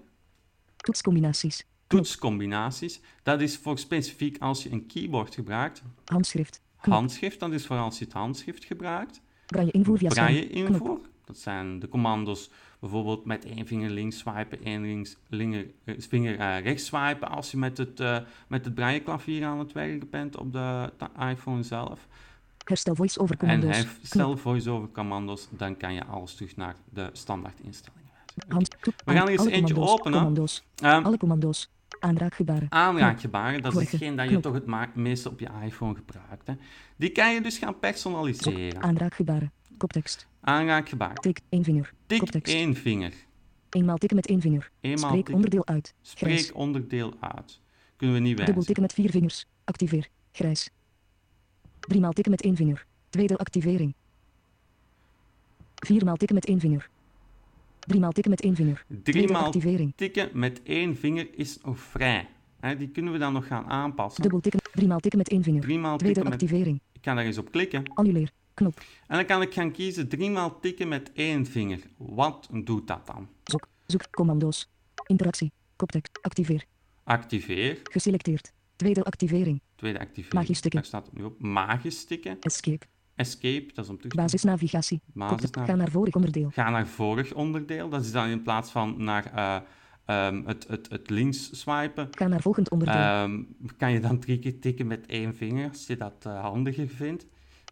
toetscombinaties, 0.77 1.67
Toetscombinaties. 1.87 3.01
Dat 3.23 3.41
is 3.41 3.57
voor 3.57 3.79
specifiek 3.79 4.39
als 4.39 4.63
je 4.63 4.71
een 4.71 4.87
keyboard 4.87 5.35
gebruikt. 5.35 5.83
handschrift, 6.05 6.63
knop, 6.81 6.95
Handschrift, 6.95 7.41
dat 7.41 7.53
is 7.53 7.67
voor 7.67 7.77
als 7.77 7.99
je 7.99 8.05
het 8.05 8.13
handschrift 8.15 8.65
gebruikt. 8.65 9.21
braille 9.47 9.71
invoer 9.71 9.99
via 9.99 10.09
Braille 10.09 10.49
invoer. 10.49 11.01
Dat 11.25 11.39
zijn 11.39 11.79
de 11.79 11.89
commando's 11.89 12.51
bijvoorbeeld 12.79 13.25
met 13.25 13.45
één 13.45 13.67
vinger 13.67 13.91
links 13.91 14.19
swipen, 14.19 14.65
één 14.65 14.83
links, 14.83 15.17
linger, 15.29 15.67
eh, 15.85 15.95
vinger 15.99 16.39
eh, 16.39 16.63
rechts 16.63 16.87
swipen 16.87 17.29
als 17.29 17.51
je 17.51 17.57
met 17.57 17.79
het, 17.79 18.01
eh 18.01 18.19
met 18.47 18.65
het 18.65 18.75
braille 18.75 19.01
klavier 19.01 19.45
aan 19.45 19.59
het 19.59 19.73
werken 19.73 20.11
bent 20.11 20.37
op 20.37 20.53
de, 20.53 20.91
iPhone 21.31 21.63
zelf. 21.63 22.07
herstel 22.65 22.95
voice-over 22.95 23.35
En 23.35 23.39
commando's, 23.39 23.77
hij 23.77 23.85
knop, 23.85 23.97
stel 24.03 24.37
voice-over 24.37 24.89
commando's, 24.91 25.49
dan 25.51 25.77
kan 25.77 25.95
je 25.95 26.05
alles 26.05 26.35
terug 26.35 26.57
naar 26.57 26.77
de 26.93 27.11
standaard 27.13 27.61
instellingen 27.61 28.07
We 29.05 29.13
gaan 29.13 29.27
er 29.27 29.29
eens 29.29 29.47
eentje 29.47 29.81
openen. 29.81 30.13
commando's, 30.19 30.65
Ehm, 30.75 31.05
alle 31.05 31.17
commando's, 31.17 31.71
aanraakgebaren, 32.01 32.67
aanraakgebaren, 32.71 33.63
dat 33.63 33.77
is 33.77 33.91
hetgeen 33.91 34.17
dat 34.17 34.29
je 34.31 34.41
toch 34.41 34.55
het 34.55 34.95
meeste 34.95 35.31
op 35.31 35.41
je 35.41 35.49
iPhone 35.65 35.95
gebruikt. 35.95 36.47
Hè. 36.47 36.55
Die 36.97 37.11
kan 37.11 37.35
je 37.35 37.41
dus 37.41 37.59
gaan 37.59 37.79
personaliseren. 37.79 38.83
aanraakgebaren, 38.83 39.53
koptekst, 39.79 40.27
Aanraakgebaar. 40.41 41.15
tik, 41.15 41.41
één 41.49 41.65
vinger, 41.65 41.93
Tik 42.07 42.19
koptekst, 42.19 42.55
één 42.55 42.75
vinger. 42.75 43.13
eenmaal 43.71 43.97
tikken 43.99 44.17
met 44.17 44.27
één 44.27 44.41
vinger, 44.41 44.71
Eenmaal 44.81 44.99
spreek 44.99 45.15
tikken. 45.15 45.35
onderdeel 45.35 45.67
uit, 45.67 45.95
grijs, 46.03 46.41
Spreek 46.43 46.57
onderdeel 46.57 47.15
uit. 47.21 47.61
Kunnen 47.97 48.17
we 48.17 48.23
niet 48.23 48.37
dubbel 48.37 48.55
wijzen. 48.55 48.65
tikken 48.65 48.83
met 48.83 48.93
vier 48.93 49.11
vingers, 49.11 49.47
activeer, 49.65 50.09
grijs, 50.33 50.71
driemaal 51.81 52.13
tikken 52.13 52.33
met 52.33 52.43
één 52.43 52.57
vinger, 52.57 52.87
tweede 53.09 53.37
activering, 53.39 53.95
viermaal 55.75 56.17
tikken 56.17 56.37
met 56.37 56.47
één 56.47 56.61
vinger, 56.61 56.89
driemaal 57.81 58.13
tikken 58.13 58.31
met 58.31 58.41
één 58.43 58.55
vinger, 58.55 58.85
Driemaal 59.03 59.45
activering, 59.45 59.93
tikken 59.97 60.31
met 60.33 60.61
één 60.63 60.97
vinger 60.97 61.29
is 61.35 61.59
nog 61.65 61.79
vrij. 61.79 62.29
Die 62.79 62.89
kunnen 62.89 63.13
we 63.13 63.19
dan 63.19 63.33
nog 63.33 63.47
gaan 63.47 63.65
aanpassen. 63.67 64.23
dubbel 64.23 64.41
tikken, 64.41 64.61
driemaal 64.73 64.99
tikken 65.01 65.19
met 65.19 65.29
één 65.29 65.43
vinger, 65.43 65.61
Driemaal 65.63 65.97
tweede 65.97 66.15
tikken 66.15 66.33
met... 66.33 66.43
activering, 66.43 66.81
Ik 66.93 67.01
kan 67.01 67.17
daar 67.17 67.25
eens 67.25 67.39
op 67.39 67.51
klikken. 67.51 67.83
annuleer, 67.95 68.31
knop, 68.59 68.81
En 69.07 69.17
dan 69.17 69.27
kan 69.27 69.43
ik 69.43 69.53
gaan 69.53 69.73
kiezen 69.73 70.09
driemaal 70.09 70.61
tikken 70.61 70.89
met 70.89 71.11
één 71.13 71.47
vinger. 71.47 71.81
Wat 71.97 72.49
doet 72.65 72.87
dat 72.87 73.07
dan? 73.07 73.29
zoek, 73.45 73.69
zoek, 73.87 74.11
commando's, 74.11 74.69
interactie, 75.07 75.53
koptekst, 75.77 76.19
activeer, 76.23 76.65
Activeer. 77.05 77.79
geselecteerd, 77.83 78.53
tweede 78.77 79.05
activering, 79.05 79.61
Tweede 79.77 79.99
activering. 79.99 80.35
Magisch 80.35 80.61
tikken. 80.61 80.81
Daar 80.81 80.89
staat 80.89 81.07
het 81.07 81.15
nu 81.17 81.25
op. 81.25 81.41
Magisch 81.43 82.05
tikken. 82.05 82.37
escape, 82.41 82.87
Escape, 83.15 83.67
dat 83.75 83.85
is 83.85 83.91
om 83.91 83.97
terug 83.97 84.13
te 84.13 84.17
Basisnavigatie. 84.17 85.01
ga 85.51 85.75
naar 85.75 85.91
vorig 85.91 86.15
onderdeel, 86.15 86.51
Ga 86.51 86.71
naar 86.71 86.87
vorig 86.87 87.35
onderdeel. 87.35 87.89
Dat 87.89 88.05
is 88.05 88.13
dan 88.13 88.29
in 88.29 88.43
plaats 88.43 88.71
van 88.71 89.05
naar 89.05 89.33
eh, 89.35 89.57
ehm, 90.05 90.43
het, 90.47 90.67
het, 90.69 90.89
het 90.91 91.11
links 91.11 91.61
swipen. 91.61 92.09
ga 92.11 92.27
naar 92.27 92.41
volgend 92.41 92.71
onderdeel, 92.71 93.01
ehm, 93.01 93.43
kan 93.77 93.93
je 93.93 94.01
dan 94.01 94.19
drie 94.19 94.39
keer 94.39 94.59
tikken 94.61 94.87
met 94.87 95.07
één 95.07 95.35
vinger, 95.35 95.69
als 95.69 95.87
je 95.87 95.97
dat 95.97 96.25
eh, 96.27 96.41
handiger 96.41 96.89
vindt. 96.89 97.27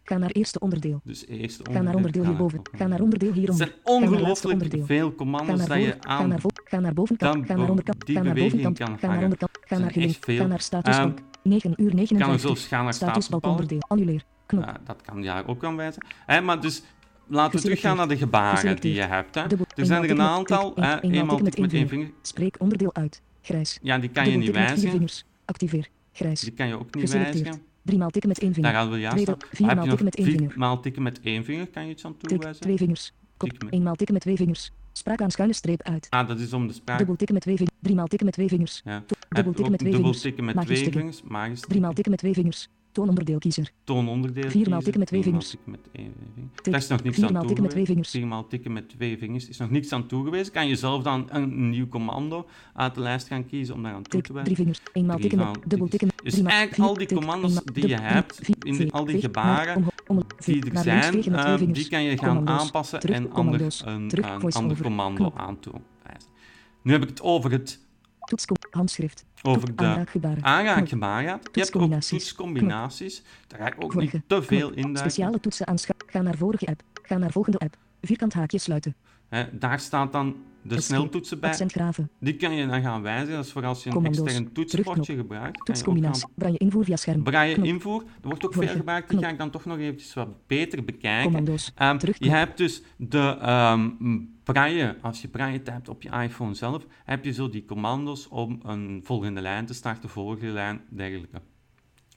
Ga 0.09 0.17
naar 0.17 0.29
eerste 0.31 0.59
onderdeel, 0.59 1.01
Dus 1.03 1.27
eerst 1.27 1.59
ga 1.71 1.81
naar 1.81 1.95
onderdeel 1.95 2.25
hierboven, 2.25 2.61
ga 2.71 2.87
naar 2.87 3.01
onderdeel 3.01 3.29
Het 3.29 3.37
hieronder, 3.37 3.67
zijn 3.67 3.79
naar 3.83 3.93
laatste 3.93 4.17
ongelooflijk 4.17 4.53
onderdeel. 4.53 4.85
veel 4.85 5.09
Ga 5.09 5.15
commando's 5.15 5.65
dat 5.65 5.67
je 5.67 5.73
ga 5.73 5.77
naar, 5.77 5.97
aan... 5.99 6.17
ga 6.19 6.79
naar 6.79 6.93
bovenkant, 6.93 7.45
ga 7.45 7.55
naar 7.55 7.69
onderkant, 7.69 8.03
ga 8.05 8.21
naar 8.21 8.33
bovenkant, 8.35 8.77
kan 8.77 8.97
ga 8.99 9.07
naar 9.07 9.23
onderkant, 9.23 9.51
ga 9.61 9.75
zijn 9.77 9.81
naar 9.81 10.15
veel. 10.19 10.37
ga 10.37 10.45
naar 10.47 10.59
statusbalk, 10.61 11.19
9 11.43 11.69
uur 11.77 11.89
Kan 11.89 11.89
er 11.89 11.95
59, 11.95 12.39
zelfs 12.41 12.67
gaan 12.67 12.83
naar 12.83 12.93
statusbalk 12.93 13.45
onderdeel, 13.45 13.79
annuleer, 13.87 14.23
knop, 14.45 14.63
Ja, 14.63 14.77
dat 14.83 15.01
kan 15.01 15.23
je 15.23 15.43
ook 15.47 15.63
aan 15.63 15.75
wijzen. 15.75 16.05
Hè, 16.25 16.41
maar 16.41 16.61
dus 16.61 16.83
laten 17.27 17.55
we 17.55 17.61
teruggaan 17.65 17.97
naar 17.97 18.07
de 18.07 18.17
gebaren 18.17 18.75
die 18.81 18.93
je 18.93 19.01
hebt. 19.01 19.35
Hè. 19.35 19.41
Er 19.75 19.85
zijn 19.85 20.03
er 20.03 20.09
een 20.09 20.21
aantal. 20.21 20.71
hè, 20.75 21.03
een- 21.03 21.11
eenmaal 21.13 21.37
met 21.37 21.55
één 21.55 21.87
vinger. 21.87 22.11
spreek 22.21 22.55
onderdeel 22.59 22.95
uit, 22.95 23.21
grijs, 23.41 23.79
Ja, 23.81 23.97
die 23.97 24.09
kan 24.09 24.29
je 24.29 24.37
niet 24.37 24.51
wijzigen. 24.51 25.07
activeer, 25.45 25.87
grijs, 26.13 26.39
Die 26.41 26.51
kan 26.51 26.67
je 26.67 26.79
ook 26.79 26.95
niet 26.95 27.03
geselecteerd, 27.03 27.59
wijzigen. 27.87 28.09
driemaal 28.09 28.09
tikken 28.09 28.29
met 28.29 28.39
één 28.39 28.51
Daar 28.53 28.61
vinger, 28.61 28.75
hadden 28.75 28.93
we 28.93 28.99
juist 28.99 29.15
Tweede- 29.15 29.31
al. 29.31 29.47
viermaal 29.51 29.75
Heb 29.75 29.83
je 29.83 29.89
nog 29.89 29.99
tikken 29.99 30.05
met 30.05 30.15
één 30.15 30.37
vinger. 30.37 30.49
viermaal 30.51 30.79
tikken 30.81 31.03
met 31.03 31.19
één 31.23 31.43
vinger? 31.43 31.67
Kan 31.67 31.83
je 31.85 31.89
iets 31.91 32.05
aan 32.05 32.17
tik, 32.17 32.29
toewijzen? 32.29 32.61
twee 32.61 32.77
vingers, 32.77 33.11
kop, 33.37 33.49
Tikken 33.49 33.67
met- 33.69 33.77
eenmaal 33.77 33.95
tikken 33.95 34.13
met 34.13 34.23
twee 34.23 34.35
vingers, 34.35 34.71
spraak 34.91 35.21
aan 35.21 35.31
schuine 35.31 35.53
streep 35.55 35.81
uit, 35.81 36.07
Ah, 36.09 36.27
dat 36.27 36.39
is 36.39 36.53
om 36.53 36.67
de 36.67 36.73
spraak. 36.73 36.97
dubbel 36.97 37.15
tikken 37.15 37.33
met 37.35 37.43
twee 37.43 37.55
vingers, 37.57 37.77
driemaal 37.81 38.07
tikken 38.07 38.25
met 38.25 38.35
twee 38.35 38.47
vingers, 38.47 38.81
Ja. 38.85 39.03
dubbel 39.29 39.53
tikken 39.53 39.71
met 39.71 39.79
twee 39.79 39.91
dubbel 39.91 40.13
vingers, 40.13 40.21
tikken 40.21 40.45
met 40.45 40.65
twee 40.65 40.89
vingers? 40.91 41.21
Magisch 41.23 41.59
driemaal 41.61 41.93
tikken 41.93 42.11
met 42.11 42.19
twee 42.19 42.33
vingers, 42.33 42.67
toononderdeel 42.97 43.37
kiezer, 43.37 43.71
Toononderdeel 43.83 44.49
Viermaal 44.49 44.81
tikken 44.81 44.99
met 44.99 45.07
twee 45.07 45.23
vingers. 45.23 45.49
tikken 45.49 45.71
met 45.71 45.79
één 45.91 46.13
vinger. 46.33 46.49
Tik. 46.55 46.73
Daar 46.73 46.81
is 46.81 46.87
nog 46.87 47.03
niks 47.03 47.21
aan 47.21 47.23
viermaal 47.23 47.45
tikken 47.45 47.63
met 47.63 47.71
twee 47.71 47.85
toegewezen. 47.85 47.93
vingers, 47.93 48.09
Viermaal 48.09 48.47
tikken 48.47 48.73
met 48.73 48.89
twee 48.89 49.17
vingers 49.17 49.47
is 49.47 49.57
nog 49.57 49.69
niks 49.69 49.91
aan 49.91 50.07
toegewezen. 50.07 50.53
Kan 50.53 50.67
je 50.67 50.75
zelf 50.75 51.03
dan 51.03 51.27
een 51.29 51.69
nieuw 51.69 51.87
commando 51.87 52.45
uit 52.73 52.95
de 52.95 53.01
lijst 53.01 53.27
gaan 53.27 53.45
kiezen 53.45 53.75
om 53.75 53.83
daar 53.83 53.93
aan 53.93 54.03
toe 54.03 54.21
te 54.21 54.33
wijzen. 54.33 54.53
drie 54.53 54.65
vingers, 54.65 54.79
eenmaal 54.93 55.17
tikken 55.17 55.37
met, 55.39 55.59
dubbel 55.65 55.87
tikken 55.87 56.09
Dus 56.23 56.41
eigenlijk 56.41 56.89
al 56.89 56.93
die 56.93 57.07
commando's 57.07 57.63
die 57.73 57.87
je 57.87 57.99
hebt, 57.99 58.39
in 58.63 58.91
al 58.91 59.05
die 59.05 59.19
gebaren 59.19 59.85
die 60.37 60.71
er 60.71 60.83
zijn, 60.83 61.35
eh, 61.35 61.55
die 61.67 61.87
kan 61.87 62.03
je 62.03 62.17
gaan 62.17 62.47
aanpassen 62.47 62.99
en 62.99 63.31
ander, 63.31 63.61
een, 63.85 64.11
voice 64.39 64.57
ander 64.57 64.81
commando 64.81 65.31
aan 65.35 65.59
toe. 65.59 65.73
Nu 66.81 66.91
heb 66.91 67.01
ik 67.03 67.09
het 67.09 67.21
over 67.21 67.51
het 67.51 67.79
toetskom, 68.19 68.57
handschrift, 68.77 69.25
over 69.43 69.75
de 69.75 69.83
aanraakgebaren, 69.83 70.43
aanraakgebaren. 70.43 71.23
Je 71.23 71.29
hebt 71.59 71.75
ook 71.75 72.01
Toetscombinaties. 72.01 73.23
Daar 73.47 73.59
ga 73.59 73.67
ik 73.67 73.83
ook 73.83 73.91
Vorige. 73.91 74.15
niet 74.15 74.23
te 74.29 74.41
veel 74.41 74.69
in 74.69 74.81
duiken. 74.81 74.97
speciale 74.97 75.39
toetsen 75.39 75.67
aanschaffen, 75.67 76.07
ga 76.09 76.21
naar 76.21 76.37
vorige 76.37 76.65
app, 76.65 76.81
ga 77.01 77.17
naar 77.17 77.31
volgende 77.31 77.57
app, 77.57 77.77
vierkant 78.01 78.33
haakje 78.33 78.57
sluiten, 78.59 78.95
daar 79.51 79.79
staat 79.79 80.11
dan 80.11 80.35
de 80.67 80.81
sneltoetsen 80.81 81.39
bij. 81.39 81.53
graven, 81.53 82.09
Die 82.19 82.35
kan 82.35 82.53
je 82.55 82.67
dan 82.67 82.81
gaan 82.81 83.01
wijzigen. 83.01 83.35
Dat 83.35 83.45
is 83.45 83.51
voor 83.51 83.65
als 83.65 83.79
je 83.83 83.89
een 83.89 83.95
Commando's. 83.95 84.25
extern 84.25 84.51
toetsenbordje 84.51 85.15
gebruikt. 85.15 85.65
Toetscombinatie, 85.65 86.27
braille 86.35 86.57
invoer 86.57 86.83
via 86.83 86.95
scherm, 86.95 87.23
braille 87.23 87.55
invoer. 87.61 88.01
Er 88.21 88.27
wordt 88.27 88.45
ook 88.45 88.53
Vorige. 88.53 88.69
veel 88.71 88.79
gebruikt. 88.79 89.09
Die 89.09 89.17
Knop. 89.17 89.23
ga 89.29 89.31
ik 89.33 89.37
dan 89.39 89.49
toch 89.49 89.65
nog 89.65 89.77
eventjes 89.77 90.13
wat 90.13 90.47
beter 90.47 90.83
bekijken. 90.83 91.23
commando's, 91.23 91.71
Ehm, 91.75 91.97
je 92.17 92.29
hebt 92.29 92.57
dus 92.57 92.81
de 92.97 93.37
ehm 93.41 93.89
braille, 94.43 94.97
als 95.01 95.21
je 95.21 95.27
braille 95.27 95.61
typt 95.61 95.89
op 95.89 96.01
je 96.01 96.09
iPhone 96.09 96.53
zelf, 96.53 96.85
heb 97.05 97.25
je 97.25 97.31
zo 97.33 97.49
die 97.49 97.65
commando's 97.65 98.27
om 98.29 98.59
een 98.63 99.01
volgende 99.03 99.41
lijn 99.41 99.65
te 99.65 99.73
starten, 99.73 100.09
volgende 100.09 100.51
lijn, 100.51 100.81
dergelijke. 100.89 101.41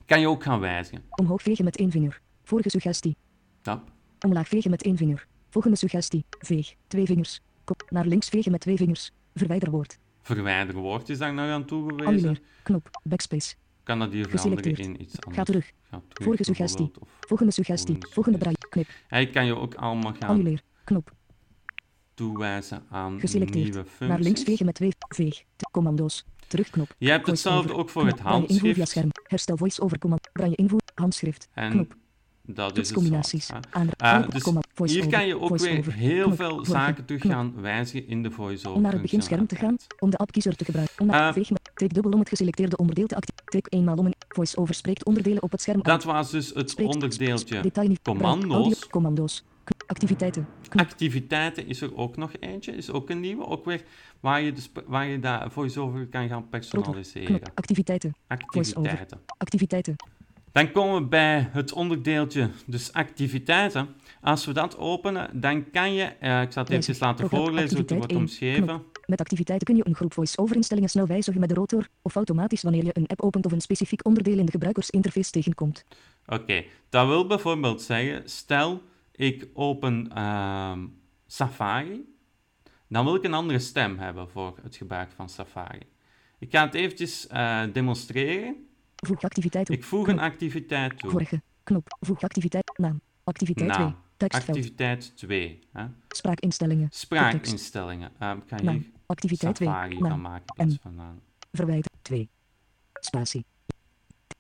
Kan 0.06 0.20
je 0.20 0.28
ook 0.28 0.42
gaan 0.42 0.60
wijzigen. 0.60 1.02
omhoog 1.10 1.42
vegen 1.42 1.64
met 1.64 1.76
één 1.76 1.90
vinger, 1.90 2.20
vorige 2.44 2.70
suggestie, 2.70 3.16
Tap. 3.62 3.90
omlaag 4.20 4.48
vegen 4.48 4.70
met 4.70 4.82
één 4.82 4.96
vinger, 4.96 5.26
volgende 5.50 5.76
suggestie, 5.76 6.24
veeg, 6.38 6.74
twee 6.86 7.06
vingers, 7.06 7.40
kop, 7.76 7.90
naar 7.90 8.06
links 8.06 8.28
vegen 8.28 8.50
met 8.50 8.60
twee 8.60 8.76
vingers, 8.76 9.10
verwijderwoord, 9.34 9.98
Verwijder 10.22 10.74
woord 10.74 11.08
is 11.08 11.18
daar 11.18 11.34
nog 11.34 11.48
aan 11.50 11.64
toegewezen. 11.64 12.06
annuleer, 12.06 12.40
knop, 12.62 12.90
backspace, 13.02 13.54
Kan 13.82 13.98
dat 13.98 14.12
hier 14.12 14.28
veranderen 14.28 14.74
in 14.76 15.00
iets 15.02 15.14
anders. 15.20 15.36
ga 15.36 15.42
terug, 15.44 15.70
Ga 15.90 16.02
terug 16.08 16.24
Vorige 16.24 16.44
suggestie. 16.44 16.90
of- 17.00 17.08
volgende 17.20 17.52
suggestie, 17.52 17.96
Volgende 18.10 18.38
braille, 18.38 18.58
knip, 18.68 18.88
Hij 19.08 19.26
kan 19.26 19.46
je 19.46 19.56
ook 19.56 19.74
allemaal 19.74 20.12
gaan 20.18 20.28
annuleer, 20.28 20.62
knop, 20.84 21.12
toewijzen 22.14 22.82
aan 22.90 23.20
Geselecteerd. 23.20 23.64
nieuwe 23.64 23.84
functies. 23.84 24.08
naar 24.08 24.18
links 24.20 24.42
vegen 24.42 24.66
met 24.66 24.74
twee, 24.74 24.90
veeg, 25.08 25.42
commando's, 25.70 26.24
terugknop, 26.46 26.94
Je 26.98 27.10
hebt 27.10 27.26
hetzelfde 27.26 27.74
ook 27.74 27.88
voor 27.90 28.02
knop, 28.02 28.16
het 28.16 28.26
handschrift. 28.26 28.94
herstel 29.26 29.56
voice-over 29.56 29.98
command, 29.98 30.28
braille 30.32 30.56
invoer, 30.56 30.80
handschrift, 30.94 31.48
En 31.54 31.70
knop, 31.70 31.94
dat 32.54 32.78
is 32.78 32.92
Eh, 32.92 33.02
alle 33.98 34.26
dus 34.76 34.92
Hier 34.92 35.06
kan 35.06 35.26
je 35.26 35.40
ook 35.40 35.58
weer 35.58 35.92
heel 35.92 36.34
veel 36.34 36.64
zaken 36.64 37.04
terug 37.04 37.22
gaan 37.22 37.60
wijzigen 37.60 38.08
in 38.08 38.22
de 38.22 38.30
voice-over. 38.30 38.76
Om 38.76 38.82
naar 38.82 38.92
het 38.92 39.02
beginscherm 39.02 39.46
te 39.46 39.56
gaan, 39.56 39.76
om 39.98 40.10
de 40.10 40.16
appkiezer 40.16 40.56
te 40.56 40.64
gebruiken. 40.64 40.94
Om 40.98 41.06
naar 41.06 41.34
met, 41.34 41.70
tik 41.74 41.94
dubbel 41.94 42.12
om 42.12 42.18
het 42.18 42.28
geselecteerde 42.28 42.76
onderdeel 42.76 43.06
te 43.06 43.16
activeren. 43.16 43.46
Tik 43.50 43.66
eenmaal 43.68 43.96
om 43.96 44.06
een 44.06 44.14
voice-over 44.28 44.74
spreekt 44.74 45.04
onderdelen 45.04 45.42
op 45.42 45.50
het 45.50 45.60
scherm 45.60 45.82
Dat 45.82 46.04
was 46.04 46.30
dus 46.30 46.54
het 46.54 46.74
onderdeeltje. 46.82 47.70
Commando's. 48.02 48.86
Commando's. 48.88 49.44
Activiteiten. 49.86 50.48
Knop. 50.68 50.86
Activiteiten 50.86 51.66
is 51.66 51.80
er 51.80 51.96
ook 51.96 52.16
nog 52.16 52.30
eentje, 52.40 52.72
is 52.72 52.90
ook 52.90 53.10
een 53.10 53.20
nieuwe. 53.20 53.46
Ook 53.46 53.64
weer 53.64 53.82
waar 54.20 54.40
je, 54.42 54.52
de 54.52 54.62
waar 54.86 55.06
je 55.06 55.18
daar 55.18 55.50
voice-over 55.50 56.06
kan 56.06 56.28
gaan 56.28 56.48
personaliseren. 56.48 57.40
Activiteiten. 57.54 58.14
Activiteiten. 58.26 59.20
Activiteiten. 59.38 59.96
Dan 60.52 60.72
komen 60.72 61.02
we 61.02 61.08
bij 61.08 61.48
het 61.52 61.72
onderdeeltje, 61.72 62.50
dus 62.66 62.92
activiteiten. 62.92 63.88
Als 64.20 64.46
we 64.46 64.52
dat 64.52 64.78
openen, 64.78 65.40
dan 65.40 65.70
kan 65.70 65.92
je, 65.92 66.04
eh, 66.04 66.42
ik 66.42 66.52
zal 66.52 66.62
het 66.62 66.72
even 66.72 66.96
laten 66.98 67.28
voorlezen 67.28 67.70
hoe 67.70 67.78
het 67.78 67.90
wordt 67.90 68.14
omschreven. 68.14 68.82
Met 69.06 69.20
activiteiten 69.20 69.66
kun 69.66 69.76
je 69.76 69.86
een 69.86 69.94
groep 69.94 70.12
voice-over 70.12 70.56
instellingen 70.56 70.88
snel 70.90 71.06
wijzigen 71.06 71.40
met 71.40 71.48
de 71.48 71.54
rotor 71.54 71.88
of 72.02 72.14
automatisch 72.14 72.62
wanneer 72.62 72.84
je 72.84 72.90
een 72.92 73.06
app 73.06 73.22
opent 73.22 73.46
of 73.46 73.52
een 73.52 73.60
specifiek 73.60 74.06
onderdeel 74.06 74.38
in 74.38 74.44
de 74.44 74.50
gebruikersinterface 74.50 75.30
tegenkomt. 75.30 75.84
Oké, 76.26 76.64
dat 76.88 77.06
wil 77.06 77.26
bijvoorbeeld 77.26 77.82
zeggen, 77.82 78.22
stel 78.28 78.82
ik 79.12 79.48
open 79.54 80.10
ehm, 80.14 80.86
Safari, 81.26 82.04
dan 82.88 83.04
wil 83.04 83.14
ik 83.14 83.24
een 83.24 83.34
andere 83.34 83.58
stem 83.58 83.98
hebben 83.98 84.30
voor 84.30 84.58
het 84.62 84.76
gebruik 84.76 85.10
van 85.16 85.28
Safari. 85.28 85.82
Ik 86.38 86.50
ga 86.50 86.64
het 86.64 86.74
eventjes 86.74 87.26
eh, 87.26 87.62
demonstreren. 87.72 88.68
Voeg 89.06 89.22
activiteit 89.22 89.66
toe. 89.66 89.76
Ik 89.76 89.84
voeg 89.84 90.04
Knop. 90.04 90.16
een 90.18 90.22
activiteit 90.24 90.98
toe. 90.98 91.10
Vorige. 91.10 91.42
Knop. 91.62 91.96
Voeg 92.00 92.22
activiteit. 92.22 92.70
Naam. 92.78 93.00
Activiteit 93.24 93.72
2. 93.72 93.84
Naam. 93.86 93.96
Tekstveld. 94.16 94.56
Activiteit 94.56 95.16
2. 95.16 95.58
Hè? 95.72 95.86
Spraakinstellingen. 96.08 96.88
Spraakinstellingen. 96.90 98.10
Ga 98.18 98.36
hier 98.48 98.64
Naam. 98.64 98.86
Activiteit 99.06 99.54
2. 99.54 99.68
Safari 99.68 99.98
van 99.98 100.08
Naam. 100.08 100.20
maken 100.20 100.44
in 100.46 100.64
plaats 100.66 100.78
van 100.82 100.94
naam. 100.94 101.20
Verwijder 101.52 101.90
2. 102.02 102.28
Spatie. 102.92 103.44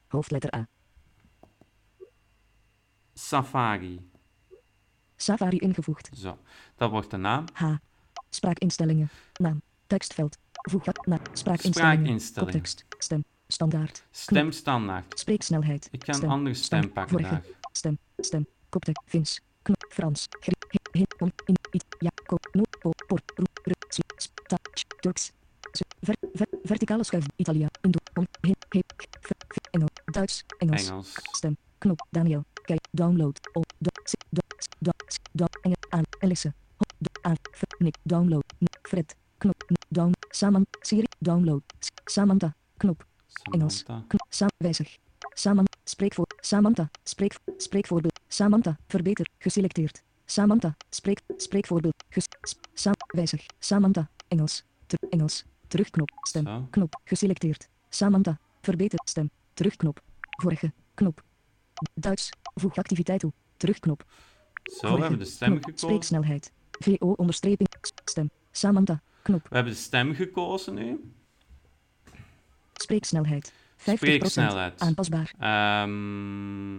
Hoofdletter 0.08 0.54
A. 0.54 0.68
Safari. 3.14 4.10
Safari 5.16 5.58
ingevoegd. 5.58 6.10
Zo, 6.16 6.38
dat 6.76 6.90
wordt 6.90 7.10
de 7.10 7.16
naam. 7.16 7.44
H. 7.52 7.74
Spraakinstellingen. 8.30 9.08
Naam. 9.32 9.62
Tekstveld. 9.86 10.38
Voeg 10.52 10.84
dat 10.84 11.06
naam. 11.06 11.18
Spraakinstellingen. 11.32 12.20
Spraakinstellingen. 12.20 12.52
Context. 12.52 12.84
Stem. 12.98 13.24
Standaard. 13.52 14.04
Stemstandaard. 14.10 15.18
Spreeksnelheid. 15.18 15.88
Ik 15.90 16.04
ga 16.04 16.08
een 16.12 16.14
Stem. 16.18 16.30
andere 16.30 16.54
stem 16.54 16.92
pakken 16.92 17.10
Vorige. 17.18 17.30
daar. 17.30 17.44
Stem. 17.72 17.98
Stem. 18.16 18.46
Koptek. 18.68 19.00
Vins. 19.06 19.40
Knop. 19.62 19.84
Frans. 19.88 20.28
On- 21.18 21.32
In. 21.46 21.54
It. 21.70 21.84
Ja. 21.98 22.10
Ko. 22.26 22.36
No. 22.52 22.62
Po. 22.80 22.90
Por. 23.06 23.20
Turks. 25.00 25.32
Verticale 26.62 27.04
schuif. 27.04 27.24
Italia. 27.36 27.68
Indo. 27.82 27.98
On. 28.14 28.26
He. 28.40 28.52
He. 28.68 28.80
Duits. 30.12 30.44
Engels. 30.58 31.14
Stem. 31.32 31.56
Knop. 31.78 32.06
Daniel. 32.10 32.44
Kijk. 32.64 32.80
Download. 32.90 33.40
O. 33.52 33.60
Do. 33.78 33.90
Si. 34.04 34.16
Do. 34.30 34.40
s, 34.58 34.66
Do. 34.78 34.90
s, 35.08 35.16
Do. 35.32 35.44
Engel. 35.62 35.76
Aan. 35.88 36.04
Do. 36.98 37.20
Aan. 37.22 37.36
Nick. 37.78 37.96
Download. 38.02 38.44
Fred. 38.82 39.14
Knop. 39.38 39.64
Down. 39.88 40.12
Saman. 40.30 40.66
Siri. 40.80 41.06
Download. 41.18 41.62
Samantha. 42.04 42.54
Knop. 42.76 43.08
Engels. 43.50 43.78
Samantha. 43.78 44.06
Knop. 44.08 44.26
Sam. 44.28 44.48
Wijzig. 44.56 44.98
Saman. 45.34 45.64
Spreekvoor. 45.84 46.26
Samantha. 46.40 46.90
Spreek. 47.02 47.38
Spreekvoorbeeld. 47.56 48.20
Samantha. 48.28 48.76
Verbeter. 48.86 49.26
Geselecteerd. 49.38 50.02
Samantha. 50.24 50.76
Spreek. 50.88 51.20
Spreekvoorbeeld. 51.36 52.04
Ges. 52.08 52.26
Sam. 52.74 52.94
Wijzig. 53.06 53.46
Samantha. 53.58 54.10
Engels. 54.28 54.64
Ter, 54.86 54.98
Engels. 55.10 55.44
Terugknop. 55.68 56.10
Stem. 56.22 56.46
Zo. 56.46 56.66
Knop. 56.70 57.00
Geselecteerd. 57.04 57.68
Samantha. 57.88 58.38
Verbeter. 58.60 58.98
Stem. 59.04 59.30
Terugknop. 59.54 60.00
Vorige. 60.42 60.72
Knop. 60.94 61.22
Duits. 61.94 62.30
Voeg 62.54 62.76
activiteit 62.76 63.20
toe. 63.20 63.32
Terugknop. 63.56 64.04
Zo, 64.62 64.94
we 64.94 65.00
hebben 65.00 65.18
de 65.18 65.24
stem 65.24 65.48
knop. 65.48 65.64
gekozen. 65.64 65.88
Spreeksnelheid. 65.88 66.52
VO 66.70 67.12
onderstreping. 67.12 67.68
Stem. 68.04 68.30
Samantha. 68.50 69.02
Knop. 69.22 69.48
We 69.48 69.54
hebben 69.54 69.72
de 69.72 69.78
stem 69.78 70.14
gekozen 70.14 70.74
nu. 70.74 71.12
Spreeksnelheid. 72.82 73.52
50%. 73.76 73.82
Spreeksnelheid. 73.82 74.80
Aanpasbaar. 74.80 75.32
Ehm, 75.38 76.78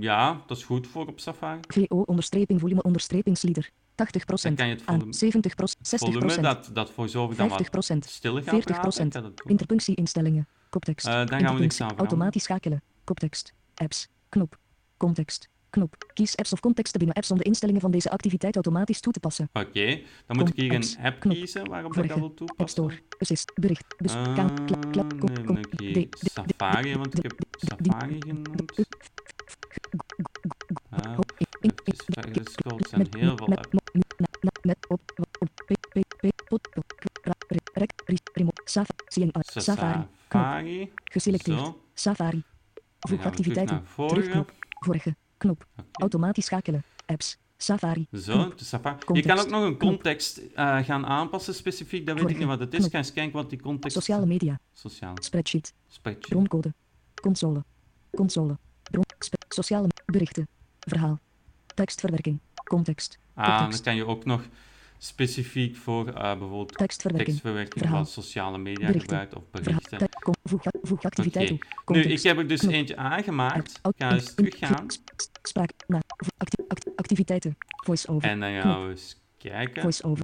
ja, 0.00 0.42
dat 0.46 0.56
is 0.56 0.64
goed 0.64 0.86
voor 0.86 1.06
op 1.06 1.20
Safari. 1.20 1.60
VO 1.68 2.02
onderstreping 2.02 2.60
volume 2.60 2.82
onderstreping 2.82 3.38
slieder. 3.38 3.70
80%. 3.94 4.42
Dan 4.42 4.54
kan 4.54 4.68
je 4.68 4.74
het 4.74 4.86
aan 4.86 4.98
volume, 4.98 5.14
70%. 5.14 5.76
60%. 5.82 6.12
volume 6.12 6.40
dat, 6.40 6.70
dat 6.72 6.90
voor 6.90 7.10
dat 7.12 7.36
wat 7.48 7.62
50%. 7.62 7.98
stiller 7.98 8.42
gaat 8.42 8.64
praten. 8.64 9.04
40%. 9.04 9.06
Ik 9.06 9.12
ga 9.12 9.20
dat 9.20 9.36
doen. 9.36 9.50
Interpunctie 9.50 9.94
instellingen. 9.94 10.48
Koptekst. 10.68 11.06
Eh, 11.06 11.12
daar 11.12 11.40
gaan 11.40 11.54
we 11.54 11.60
niks 11.60 11.80
aan. 11.80 11.96
Automatisch 11.98 12.42
schakelen. 12.42 12.82
Koptekst. 13.04 13.54
Apps. 13.74 14.08
Knop. 14.28 14.58
Context. 14.96 15.48
Knop. 15.70 15.94
Kies 16.14 16.36
apps 16.36 16.52
of 16.52 16.60
contexten 16.60 16.98
binnen 16.98 17.16
apps 17.16 17.30
om 17.30 17.38
de 17.38 17.44
instellingen 17.44 17.80
van 17.80 17.90
deze 17.90 18.10
activiteit 18.10 18.54
automatisch 18.54 19.00
toe 19.00 19.12
te 19.12 19.20
passen. 19.20 19.48
Oké, 19.52 20.00
dan 20.26 20.36
moet 20.36 20.48
ik 20.48 20.56
hier 20.56 20.74
Apps. 20.74 20.96
een 20.98 21.04
app 21.04 21.20
Knop. 21.20 21.34
kiezen 21.36 21.68
waarop 21.68 21.88
ik 21.90 21.94
Vorige. 21.94 22.12
dat 22.12 22.18
wil 22.22 22.28
App 22.28 22.36
toepassen. 22.36 22.68
Store. 22.84 23.00
Assist. 23.18 23.52
Bericht. 23.54 23.94
Ah, 24.06 24.34
Kaan. 24.34 24.64
Klap. 24.66 24.92
Klap. 24.92 25.18
Kom. 25.18 25.44
Kom. 25.46 25.58
ik. 25.78 26.16
Safari, 26.20 26.96
want 26.96 27.18
ik 27.18 27.22
heb 27.22 27.38
Safari 27.50 28.18
genoemd. 28.20 28.72
Ah, 30.90 31.18
even 32.28 32.44
scrollen, 32.50 32.86
zijn 32.88 33.06
heel 33.18 33.36
veel 33.36 33.46
apps. 33.48 33.68
Met 34.62 34.86
op 34.88 35.00
op 35.40 35.48
p 35.66 35.72
p 35.92 35.98
p 36.16 36.48
pot 36.48 36.68
ra- 37.22 37.32
re- 37.48 37.58
rec 37.72 37.90
ri- 38.06 38.16
remote 38.32 38.62
Safari 38.64 39.30
Safari 39.40 40.92
geselecteerd 41.04 41.72
Safari 41.94 42.42
voeg 43.00 43.24
activiteiten 43.24 43.82
terugknop 43.96 44.52
vorige 44.78 45.16
knop. 45.40 45.66
Automatisch 45.92 46.44
schakelen. 46.44 46.82
Apps. 47.06 47.38
Safari. 47.56 48.06
Zo, 48.12 48.32
knop. 48.32 48.58
de 48.58 48.64
Safari. 48.64 48.98
Je 49.12 49.22
kan 49.22 49.38
ook 49.38 49.50
nog 49.50 49.64
een 49.64 49.76
context 49.78 50.36
eh, 50.38 50.78
gaan 50.78 51.06
aanpassen 51.06 51.54
specifiek, 51.54 52.06
dat 52.06 52.20
weet 52.20 52.30
ik 52.30 52.38
niet 52.38 52.46
wat 52.46 52.60
het 52.60 52.72
is. 52.72 52.78
Knop. 52.78 52.90
Ga 52.90 52.98
eens 52.98 53.12
kijken 53.12 53.32
wat 53.32 53.50
die 53.50 53.60
context... 53.60 53.96
sociale 53.96 54.26
media. 54.26 54.58
Sociaal. 54.72 55.14
spreadsheet. 55.20 55.74
Spreadsheet. 55.88 56.28
broncode. 56.28 56.74
Console. 57.14 57.64
Console. 58.10 58.58
Bron 58.90 59.04
sociale 59.48 59.88
berichten. 60.06 60.48
Verhaal. 60.80 61.18
Tekstverwerking. 61.74 62.40
Context. 62.64 63.18
Ah, 63.34 63.46
dan 63.46 63.56
context. 63.56 63.82
kan 63.82 63.96
je 63.96 64.06
ook 64.06 64.24
nog 64.24 64.42
specifiek 65.02 65.76
voor 65.76 66.06
eh, 66.08 66.14
bijvoorbeeld 66.14 66.76
tekstverwerking 66.76 67.28
tekstverwerking 67.28 67.78
Verhaal. 67.78 67.96
van 68.04 68.06
sociale 68.06 68.58
media 68.58 68.86
Berichten. 68.86 69.00
gebruikt 69.00 69.34
of 69.34 69.42
verhaal 69.52 69.80
berichten. 69.88 70.08
voeg, 70.42 70.62
voeg 70.82 71.02
activiteit 71.02 71.46
toe 71.48 71.58
Nu, 71.96 72.02
ik 72.02 72.22
heb 72.22 72.38
er 72.38 72.46
dus 72.48 72.60
knop. 72.60 72.72
eentje 72.72 72.96
aangemaakt. 72.96 73.70
Ik 73.70 73.78
out- 73.82 73.94
ga 73.98 74.12
eens 74.12 74.34
teruggaan. 74.34 74.86
Spraak, 75.42 75.70
na, 75.86 76.00
acti- 76.38 76.64
acti- 76.68 76.90
activiteiten, 76.96 77.56
voice-over, 77.84 78.28
En 78.28 78.40
dan 78.40 78.60
gaan 78.60 78.84
we 78.84 78.90
eens 78.90 79.16
kijken. 79.38 79.82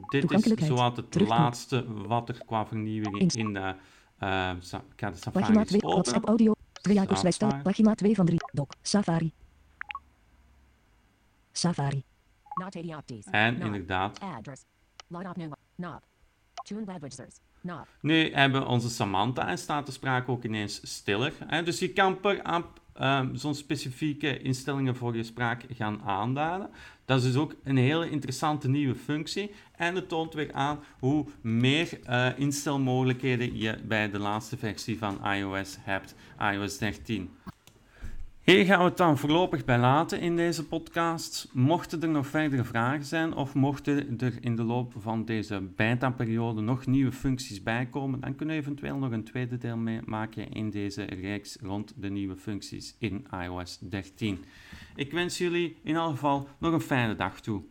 Dit 0.09 0.31
is 0.31 0.67
zowat 0.67 0.97
het 0.97 1.11
terugknop. 1.13 1.39
laatste 1.41 1.85
wat 2.07 2.29
er 2.29 2.39
qua 2.47 2.67
vernieuwing 2.67 3.33
in 3.35 3.53
de... 3.53 3.75
eh, 4.19 4.51
sa- 4.59 4.85
ik 4.93 5.01
ga 5.01 5.11
de 5.11 5.17
Safari 5.17 5.41
pagina 5.41 5.59
eens 5.61 5.69
2, 5.69 5.81
openen. 5.83 5.95
WhatsApp 6.03 6.29
audio, 6.29 6.55
2 6.73 6.95
Jacobs 6.95 7.23
wijstel, 7.23 7.49
Safari. 7.49 7.69
pagina 7.69 7.95
2 7.95 8.15
van 8.15 8.27
3, 8.27 8.39
doc, 8.53 8.71
Safari. 8.83 9.33
Safari, 11.53 11.95
Not 11.97 12.05
80 12.05 12.05
opties. 12.05 12.16
En 13.31 13.61
inderdaad. 13.61 14.19
Nu 18.01 18.33
hebben 18.33 18.61
we 18.61 18.67
onze 18.67 18.91
Samantha 18.91 19.49
en 19.49 19.59
staat 19.59 19.87
de 19.87 19.93
spraak 19.93 20.29
ook 20.29 20.45
ineens 20.45 20.81
stiller. 20.97 21.33
Hè? 21.47 21.63
Dus 21.63 21.79
je 21.79 21.93
kan 21.93 22.21
per 22.21 22.43
app 22.43 22.81
ehm, 22.93 23.35
zo'n 23.35 23.55
specifieke 23.55 24.39
instellingen 24.39 24.97
voor 24.97 25.17
je 25.17 25.23
spraak 25.23 25.65
gaan 25.69 26.03
aanduiden. 26.03 26.71
Dat 27.05 27.19
is 27.19 27.25
dus 27.25 27.37
ook 27.37 27.55
een 27.65 27.77
hele 27.77 28.11
interessante 28.11 28.69
nieuwe 28.69 28.95
functie. 28.95 29.55
En 29.77 29.95
het 29.95 30.09
toont 30.09 30.35
weer 30.35 30.53
aan 30.53 30.79
hoe 30.99 31.27
meer 31.41 32.01
eh, 32.05 32.39
instelmogelijkheden 32.39 33.59
je 33.59 33.79
bij 33.85 34.11
de 34.11 34.19
laatste 34.19 34.57
versie 34.57 34.99
van 34.99 35.27
iOS 35.33 35.77
hebt, 35.81 36.15
iOS 36.53 36.79
13. 36.79 37.31
Hier 38.47 38.65
gaan 38.65 38.79
we 38.79 38.85
het 38.85 38.97
dan 38.97 39.19
voorlopig 39.19 39.65
bij 39.65 39.79
laten 39.79 40.21
in 40.21 40.37
deze 40.37 40.67
podcast. 40.67 41.49
Mochten 41.53 42.03
er 42.03 42.09
nog 42.09 42.27
verdere 42.27 42.65
vragen 42.65 43.05
zijn 43.05 43.35
of 43.35 43.55
mochten 43.55 44.19
er 44.19 44.33
in 44.41 44.57
de 44.57 44.63
loop 44.63 44.93
van 44.99 45.25
deze 45.25 45.61
beta-periode 45.77 46.61
nog 46.61 46.87
nieuwe 46.87 47.13
functies 47.13 47.63
bijkomen, 47.63 48.21
dan 48.21 48.37
kunnen 48.37 48.55
we 48.55 48.61
eventueel 48.61 48.97
nog 48.97 49.11
een 49.11 49.25
tweede 49.25 49.59
deel 49.59 49.77
mee 49.77 50.01
maken 50.05 50.53
in 50.53 50.71
deze 50.71 51.03
reeks 51.03 51.57
rond 51.61 51.93
de 51.97 52.11
nieuwe 52.11 52.37
functies 52.37 52.97
in 52.99 53.27
iOS 53.43 53.79
13. 53.79 54.45
Ik 54.97 55.13
wens 55.13 55.39
jullie 55.39 55.77
in 55.83 55.95
elk 55.95 56.11
geval 56.11 56.49
nog 56.59 56.73
een 56.73 56.81
fijne 56.81 57.17
dag 57.17 57.41
toe. 57.41 57.63